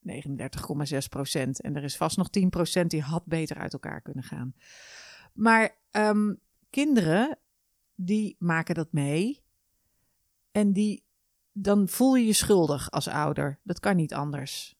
39,6% 0.08 0.12
En 1.56 1.76
er 1.76 1.84
is 1.84 1.96
vast 1.96 2.16
nog 2.16 2.28
10% 2.82 2.86
die 2.86 3.02
had 3.02 3.26
beter 3.26 3.56
uit 3.56 3.72
elkaar 3.72 4.00
kunnen 4.00 4.24
gaan. 4.24 4.54
Maar 5.32 5.76
um, 5.90 6.40
kinderen 6.70 7.38
die 8.04 8.36
maken 8.38 8.74
dat 8.74 8.92
mee. 8.92 9.40
En 10.50 10.72
die, 10.72 11.04
dan 11.52 11.88
voel 11.88 12.14
je 12.14 12.26
je 12.26 12.32
schuldig 12.32 12.90
als 12.90 13.08
ouder. 13.08 13.60
Dat 13.62 13.80
kan 13.80 13.96
niet 13.96 14.14
anders. 14.14 14.76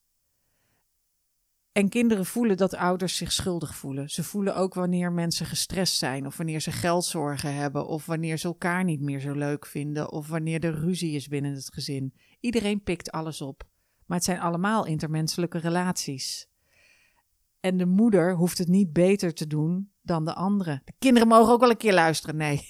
En 1.71 1.89
kinderen 1.89 2.25
voelen 2.25 2.57
dat 2.57 2.75
ouders 2.75 3.17
zich 3.17 3.31
schuldig 3.31 3.75
voelen. 3.75 4.09
Ze 4.09 4.23
voelen 4.23 4.55
ook 4.55 4.73
wanneer 4.73 5.11
mensen 5.11 5.45
gestrest 5.45 5.97
zijn, 5.97 6.25
of 6.25 6.37
wanneer 6.37 6.59
ze 6.59 6.71
geldzorgen 6.71 7.55
hebben, 7.55 7.87
of 7.87 8.05
wanneer 8.05 8.37
ze 8.37 8.47
elkaar 8.47 8.83
niet 8.83 9.01
meer 9.01 9.19
zo 9.19 9.33
leuk 9.33 9.65
vinden, 9.65 10.11
of 10.11 10.27
wanneer 10.27 10.63
er 10.63 10.79
ruzie 10.79 11.15
is 11.15 11.27
binnen 11.27 11.53
het 11.53 11.73
gezin. 11.73 12.13
Iedereen 12.39 12.83
pikt 12.83 13.11
alles 13.11 13.41
op. 13.41 13.63
Maar 14.05 14.17
het 14.17 14.25
zijn 14.25 14.39
allemaal 14.39 14.85
intermenselijke 14.85 15.57
relaties. 15.57 16.47
En 17.59 17.77
de 17.77 17.85
moeder 17.85 18.35
hoeft 18.35 18.57
het 18.57 18.67
niet 18.67 18.93
beter 18.93 19.33
te 19.33 19.47
doen 19.47 19.91
dan 20.01 20.25
de 20.25 20.33
andere. 20.33 20.81
De 20.85 20.93
kinderen 20.99 21.27
mogen 21.27 21.53
ook 21.53 21.59
wel 21.59 21.69
een 21.69 21.77
keer 21.77 21.93
luisteren. 21.93 22.35
Nee. 22.35 22.61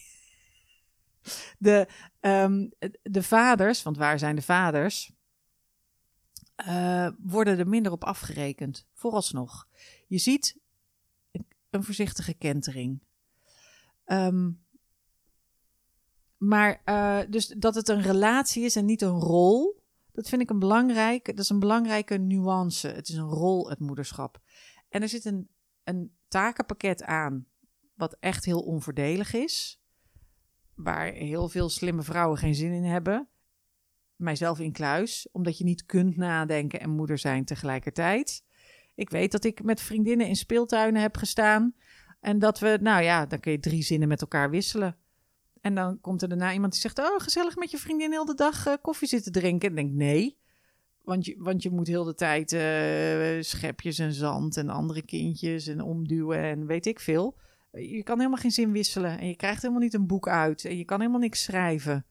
De, 1.57 1.87
um, 2.19 2.71
de 3.01 3.23
vaders, 3.23 3.83
want 3.83 3.97
waar 3.97 4.19
zijn 4.19 4.35
de 4.35 4.41
vaders? 4.41 5.11
Uh, 6.67 7.09
worden 7.17 7.59
er 7.59 7.67
minder 7.67 7.91
op 7.91 8.03
afgerekend, 8.03 8.87
vooralsnog. 8.93 9.67
Je 10.07 10.17
ziet 10.17 10.57
een 11.69 11.83
voorzichtige 11.83 12.33
kentering. 12.33 13.03
Um, 14.05 14.61
maar 16.37 16.81
uh, 16.85 17.19
dus 17.29 17.47
dat 17.47 17.75
het 17.75 17.89
een 17.89 18.01
relatie 18.01 18.63
is 18.63 18.75
en 18.75 18.85
niet 18.85 19.01
een 19.01 19.19
rol, 19.19 19.83
dat 20.11 20.29
vind 20.29 20.41
ik 20.41 20.49
een 20.49 20.59
belangrijke, 20.59 21.33
dat 21.33 21.43
is 21.43 21.49
een 21.49 21.59
belangrijke 21.59 22.17
nuance. 22.17 22.87
Het 22.87 23.09
is 23.09 23.15
een 23.15 23.29
rol, 23.29 23.69
het 23.69 23.79
moederschap. 23.79 24.41
En 24.89 25.01
er 25.01 25.09
zit 25.09 25.25
een, 25.25 25.49
een 25.83 26.15
takenpakket 26.27 27.03
aan, 27.03 27.47
wat 27.93 28.17
echt 28.19 28.45
heel 28.45 28.61
onvoordelig 28.61 29.33
is 29.33 29.82
waar 30.75 31.11
heel 31.11 31.49
veel 31.49 31.69
slimme 31.69 32.01
vrouwen 32.01 32.37
geen 32.37 32.55
zin 32.55 32.71
in 32.71 32.83
hebben. 32.83 33.27
Mijzelf 34.15 34.59
in 34.59 34.71
kluis, 34.71 35.27
omdat 35.31 35.57
je 35.57 35.63
niet 35.63 35.85
kunt 35.85 36.17
nadenken 36.17 36.79
en 36.79 36.89
moeder 36.89 37.17
zijn 37.17 37.45
tegelijkertijd. 37.45 38.43
Ik 38.95 39.09
weet 39.09 39.31
dat 39.31 39.43
ik 39.43 39.63
met 39.63 39.81
vriendinnen 39.81 40.27
in 40.27 40.35
speeltuinen 40.35 41.01
heb 41.01 41.17
gestaan. 41.17 41.75
En 42.19 42.39
dat 42.39 42.59
we, 42.59 42.77
nou 42.81 43.03
ja, 43.03 43.25
dan 43.25 43.39
kun 43.39 43.51
je 43.51 43.59
drie 43.59 43.83
zinnen 43.83 44.07
met 44.07 44.21
elkaar 44.21 44.49
wisselen. 44.49 44.97
En 45.61 45.75
dan 45.75 45.99
komt 46.01 46.21
er 46.21 46.29
daarna 46.29 46.53
iemand 46.53 46.71
die 46.71 46.81
zegt: 46.81 46.99
Oh, 46.99 47.19
gezellig 47.19 47.55
met 47.55 47.71
je 47.71 47.77
vriendin 47.77 48.11
heel 48.11 48.25
de 48.25 48.35
dag 48.35 48.67
uh, 48.67 48.73
koffie 48.81 49.07
zitten 49.07 49.31
drinken. 49.31 49.69
En 49.69 49.75
denk: 49.75 49.91
Nee. 49.91 50.37
Want 51.01 51.25
je, 51.25 51.35
want 51.37 51.63
je 51.63 51.69
moet 51.69 51.87
heel 51.87 52.03
de 52.03 52.13
tijd 52.15 52.51
uh, 52.51 53.41
schepjes 53.43 53.99
en 53.99 54.13
zand 54.13 54.57
en 54.57 54.69
andere 54.69 55.01
kindjes 55.01 55.67
en 55.67 55.81
omduwen 55.81 56.39
en 56.39 56.65
weet 56.65 56.85
ik 56.85 56.99
veel. 56.99 57.37
Je 57.81 58.03
kan 58.03 58.17
helemaal 58.17 58.39
geen 58.39 58.51
zin 58.51 58.71
wisselen. 58.71 59.19
En 59.19 59.27
je 59.27 59.35
krijgt 59.35 59.61
helemaal 59.61 59.83
niet 59.83 59.93
een 59.93 60.07
boek 60.07 60.27
uit. 60.27 60.65
En 60.65 60.77
je 60.77 60.85
kan 60.85 60.99
helemaal 60.99 61.19
niks 61.19 61.43
schrijven. 61.43 62.05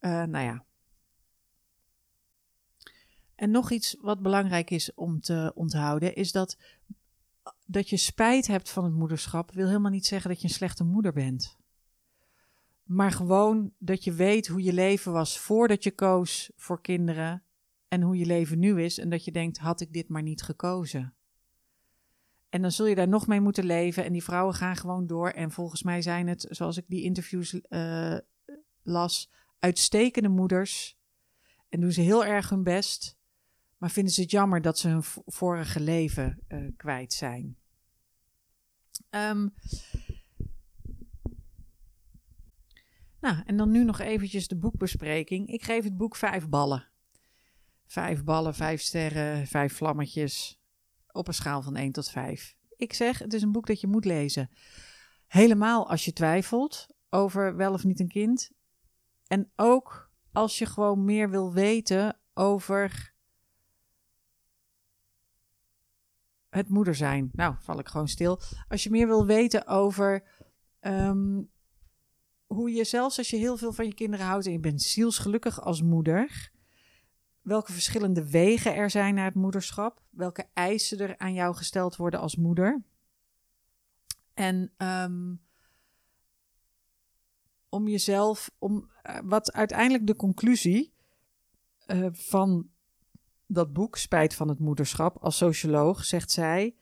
Uh, 0.00 0.10
nou 0.10 0.44
ja. 0.44 0.64
En 3.34 3.50
nog 3.50 3.70
iets 3.70 3.96
wat 4.00 4.22
belangrijk 4.22 4.70
is 4.70 4.94
om 4.94 5.20
te 5.20 5.52
onthouden, 5.54 6.14
is 6.14 6.32
dat 6.32 6.56
dat 7.66 7.88
je 7.88 7.96
spijt 7.96 8.46
hebt 8.46 8.70
van 8.70 8.84
het 8.84 8.92
moederschap, 8.92 9.52
wil 9.52 9.66
helemaal 9.66 9.90
niet 9.90 10.06
zeggen 10.06 10.30
dat 10.30 10.40
je 10.40 10.48
een 10.48 10.54
slechte 10.54 10.84
moeder 10.84 11.12
bent. 11.12 11.58
Maar 12.82 13.12
gewoon 13.12 13.72
dat 13.78 14.04
je 14.04 14.12
weet 14.12 14.46
hoe 14.46 14.62
je 14.62 14.72
leven 14.72 15.12
was 15.12 15.38
voordat 15.38 15.84
je 15.84 15.90
koos 15.90 16.52
voor 16.56 16.80
kinderen 16.80 17.42
en 17.88 18.02
hoe 18.02 18.16
je 18.16 18.26
leven 18.26 18.58
nu 18.58 18.82
is. 18.82 18.98
En 18.98 19.10
dat 19.10 19.24
je 19.24 19.32
denkt, 19.32 19.58
had 19.58 19.80
ik 19.80 19.92
dit 19.92 20.08
maar 20.08 20.22
niet 20.22 20.42
gekozen. 20.42 21.14
En 22.54 22.62
dan 22.62 22.72
zul 22.72 22.86
je 22.86 22.94
daar 22.94 23.08
nog 23.08 23.26
mee 23.26 23.40
moeten 23.40 23.64
leven. 23.64 24.04
En 24.04 24.12
die 24.12 24.22
vrouwen 24.22 24.54
gaan 24.54 24.76
gewoon 24.76 25.06
door. 25.06 25.28
En 25.28 25.50
volgens 25.50 25.82
mij 25.82 26.02
zijn 26.02 26.26
het, 26.26 26.46
zoals 26.50 26.76
ik 26.76 26.84
die 26.88 27.02
interviews 27.02 27.60
uh, 27.68 28.18
las, 28.82 29.30
uitstekende 29.58 30.28
moeders. 30.28 30.98
En 31.68 31.80
doen 31.80 31.92
ze 31.92 32.00
heel 32.00 32.24
erg 32.24 32.48
hun 32.48 32.62
best. 32.62 33.16
Maar 33.78 33.90
vinden 33.90 34.12
ze 34.12 34.20
het 34.20 34.30
jammer 34.30 34.62
dat 34.62 34.78
ze 34.78 34.88
hun 34.88 35.02
vorige 35.26 35.80
leven 35.80 36.38
uh, 36.48 36.70
kwijt 36.76 37.12
zijn. 37.12 37.56
Um, 39.10 39.54
nou, 43.20 43.42
en 43.46 43.56
dan 43.56 43.70
nu 43.70 43.84
nog 43.84 44.00
eventjes 44.00 44.48
de 44.48 44.56
boekbespreking. 44.56 45.48
Ik 45.48 45.62
geef 45.62 45.84
het 45.84 45.96
boek 45.96 46.16
vijf 46.16 46.48
ballen. 46.48 46.88
Vijf 47.86 48.24
ballen, 48.24 48.54
vijf 48.54 48.80
sterren, 48.80 49.46
vijf 49.46 49.72
vlammetjes 49.72 50.62
op 51.14 51.28
een 51.28 51.34
schaal 51.34 51.62
van 51.62 51.76
1 51.76 51.92
tot 51.92 52.10
5. 52.10 52.54
Ik 52.76 52.92
zeg, 52.92 53.18
het 53.18 53.32
is 53.34 53.42
een 53.42 53.52
boek 53.52 53.66
dat 53.66 53.80
je 53.80 53.86
moet 53.86 54.04
lezen. 54.04 54.50
Helemaal 55.26 55.88
als 55.88 56.04
je 56.04 56.12
twijfelt 56.12 56.86
over 57.10 57.56
wel 57.56 57.72
of 57.72 57.84
niet 57.84 58.00
een 58.00 58.08
kind. 58.08 58.50
En 59.26 59.52
ook 59.56 60.10
als 60.32 60.58
je 60.58 60.66
gewoon 60.66 61.04
meer 61.04 61.30
wil 61.30 61.52
weten 61.52 62.20
over 62.34 63.14
het 66.48 66.68
moeder 66.68 66.94
zijn. 66.94 67.30
Nou, 67.32 67.54
val 67.58 67.78
ik 67.78 67.88
gewoon 67.88 68.08
stil. 68.08 68.40
Als 68.68 68.82
je 68.82 68.90
meer 68.90 69.06
wil 69.06 69.26
weten 69.26 69.66
over 69.66 70.22
um, 70.80 71.50
hoe 72.46 72.70
je 72.70 72.84
zelfs 72.84 73.18
als 73.18 73.30
je 73.30 73.36
heel 73.36 73.56
veel 73.56 73.72
van 73.72 73.86
je 73.86 73.94
kinderen 73.94 74.26
houdt 74.26 74.46
en 74.46 74.52
je 74.52 74.60
bent 74.60 74.82
zielsgelukkig 74.82 75.60
als 75.60 75.82
moeder, 75.82 76.52
welke 77.44 77.72
verschillende 77.72 78.30
wegen 78.30 78.74
er 78.74 78.90
zijn 78.90 79.14
naar 79.14 79.24
het 79.24 79.34
moederschap, 79.34 80.02
welke 80.10 80.46
eisen 80.52 80.98
er 80.98 81.18
aan 81.18 81.34
jou 81.34 81.54
gesteld 81.54 81.96
worden 81.96 82.20
als 82.20 82.36
moeder. 82.36 82.82
En 84.34 84.72
um, 84.78 85.42
om 87.68 87.88
jezelf, 87.88 88.50
om 88.58 88.90
uh, 89.06 89.18
wat 89.24 89.52
uiteindelijk 89.52 90.06
de 90.06 90.16
conclusie 90.16 90.92
uh, 91.86 92.06
van 92.12 92.68
dat 93.46 93.72
boek, 93.72 93.96
Spijt 93.96 94.34
van 94.34 94.48
het 94.48 94.58
Moederschap, 94.58 95.16
als 95.16 95.36
socioloog 95.36 96.04
zegt 96.04 96.30
zij. 96.30 96.76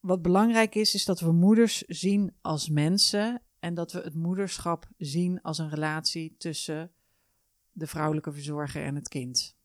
Wat 0.00 0.22
belangrijk 0.22 0.74
is, 0.74 0.94
is 0.94 1.04
dat 1.04 1.20
we 1.20 1.32
moeders 1.32 1.82
zien 1.82 2.36
als 2.40 2.68
mensen 2.68 3.42
en 3.58 3.74
dat 3.74 3.92
we 3.92 4.00
het 4.00 4.14
moederschap 4.14 4.86
zien 4.98 5.42
als 5.42 5.58
een 5.58 5.70
relatie 5.70 6.34
tussen 6.38 6.92
de 7.76 7.86
vrouwelijke 7.86 8.32
verzorger 8.32 8.84
en 8.84 8.94
het 8.94 9.08
kind. 9.08 9.56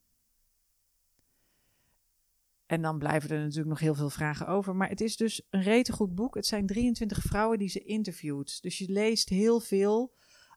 En 2.66 2.82
dan 2.82 2.98
blijven 2.98 3.30
er 3.30 3.38
natuurlijk 3.38 3.68
nog 3.68 3.78
heel 3.78 3.94
veel 3.94 4.10
vragen 4.10 4.46
over. 4.46 4.76
Maar 4.76 4.88
het 4.88 5.00
is 5.00 5.16
dus 5.16 5.46
een 5.50 5.62
rete 5.62 5.92
goed 5.92 6.14
boek. 6.14 6.34
Het 6.34 6.46
zijn 6.46 6.66
23 6.66 7.22
vrouwen 7.22 7.58
die 7.58 7.68
ze 7.68 7.82
interviewt. 7.82 8.62
Dus 8.62 8.78
je 8.78 8.92
leest 8.92 9.28
heel 9.28 9.60
veel 9.60 10.14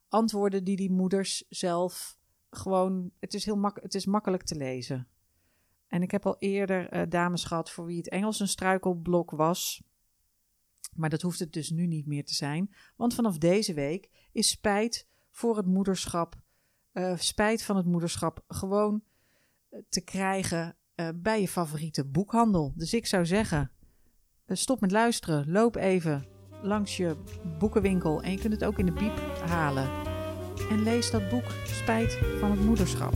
antwoorden 0.08 0.64
die 0.64 0.76
die 0.76 0.92
moeders 0.92 1.46
zelf 1.50 2.18
gewoon. 2.50 3.12
Het 3.20 3.34
is, 3.34 3.46
heel 3.46 3.58
mak 3.58 3.82
het 3.82 3.96
is 3.96 4.06
makkelijk 4.06 4.44
te 4.44 4.56
lezen. 4.56 5.08
En 5.88 6.02
ik 6.02 6.12
heb 6.12 6.26
al 6.26 6.36
eerder 6.40 6.94
uh, 6.94 7.02
dames 7.10 7.44
gehad 7.44 7.72
voor 7.72 7.86
wie 7.86 7.98
het 7.98 8.10
Engels 8.10 8.40
een 8.40 8.48
struikelblok 8.48 9.32
was. 9.32 9.84
Maar 10.94 11.10
dat 11.10 11.22
hoeft 11.22 11.40
het 11.40 11.54
dus 11.54 11.70
nu 11.70 11.88
niet 11.88 12.06
meer 12.06 12.26
te 12.26 12.34
zijn. 12.34 12.76
Want 12.96 13.14
vanaf 13.14 13.38
deze 13.38 13.74
week 13.74 14.10
is 14.32 14.50
spijt 14.50 15.08
voor 15.30 15.58
het 15.58 15.66
moederschap, 15.66 16.36
uh, 16.96 17.14
spijt 17.18 17.64
van 17.64 17.76
het 17.76 17.86
moederschap, 17.86 18.44
gewoon 18.48 19.04
eh, 19.70 19.80
te 19.90 20.02
krijgen 20.02 20.78
uh, 20.96 21.10
bij 21.16 21.42
je 21.42 21.48
favoriete 21.48 22.06
boekhandel. 22.06 22.74
Dus 22.76 22.94
ik 22.94 23.06
zou 23.06 23.26
zeggen, 23.26 23.72
stop 24.48 24.80
met 24.80 24.92
luisteren, 24.92 25.52
loop 25.52 25.76
even 25.76 26.26
langs 26.62 26.98
je 26.98 27.16
boekenwinkel 27.60 28.22
en 28.22 28.32
je 28.32 28.38
kunt 28.38 28.54
het 28.54 28.64
ook 28.64 28.80
in 28.80 28.86
de 28.86 28.92
biep 28.92 29.18
halen. 29.46 29.90
En 30.70 30.84
lees 30.84 31.12
dat 31.12 31.30
boek 31.30 31.52
Spijt 31.66 32.18
van 32.40 32.52
het 32.52 32.60
moederschap. 32.60 33.14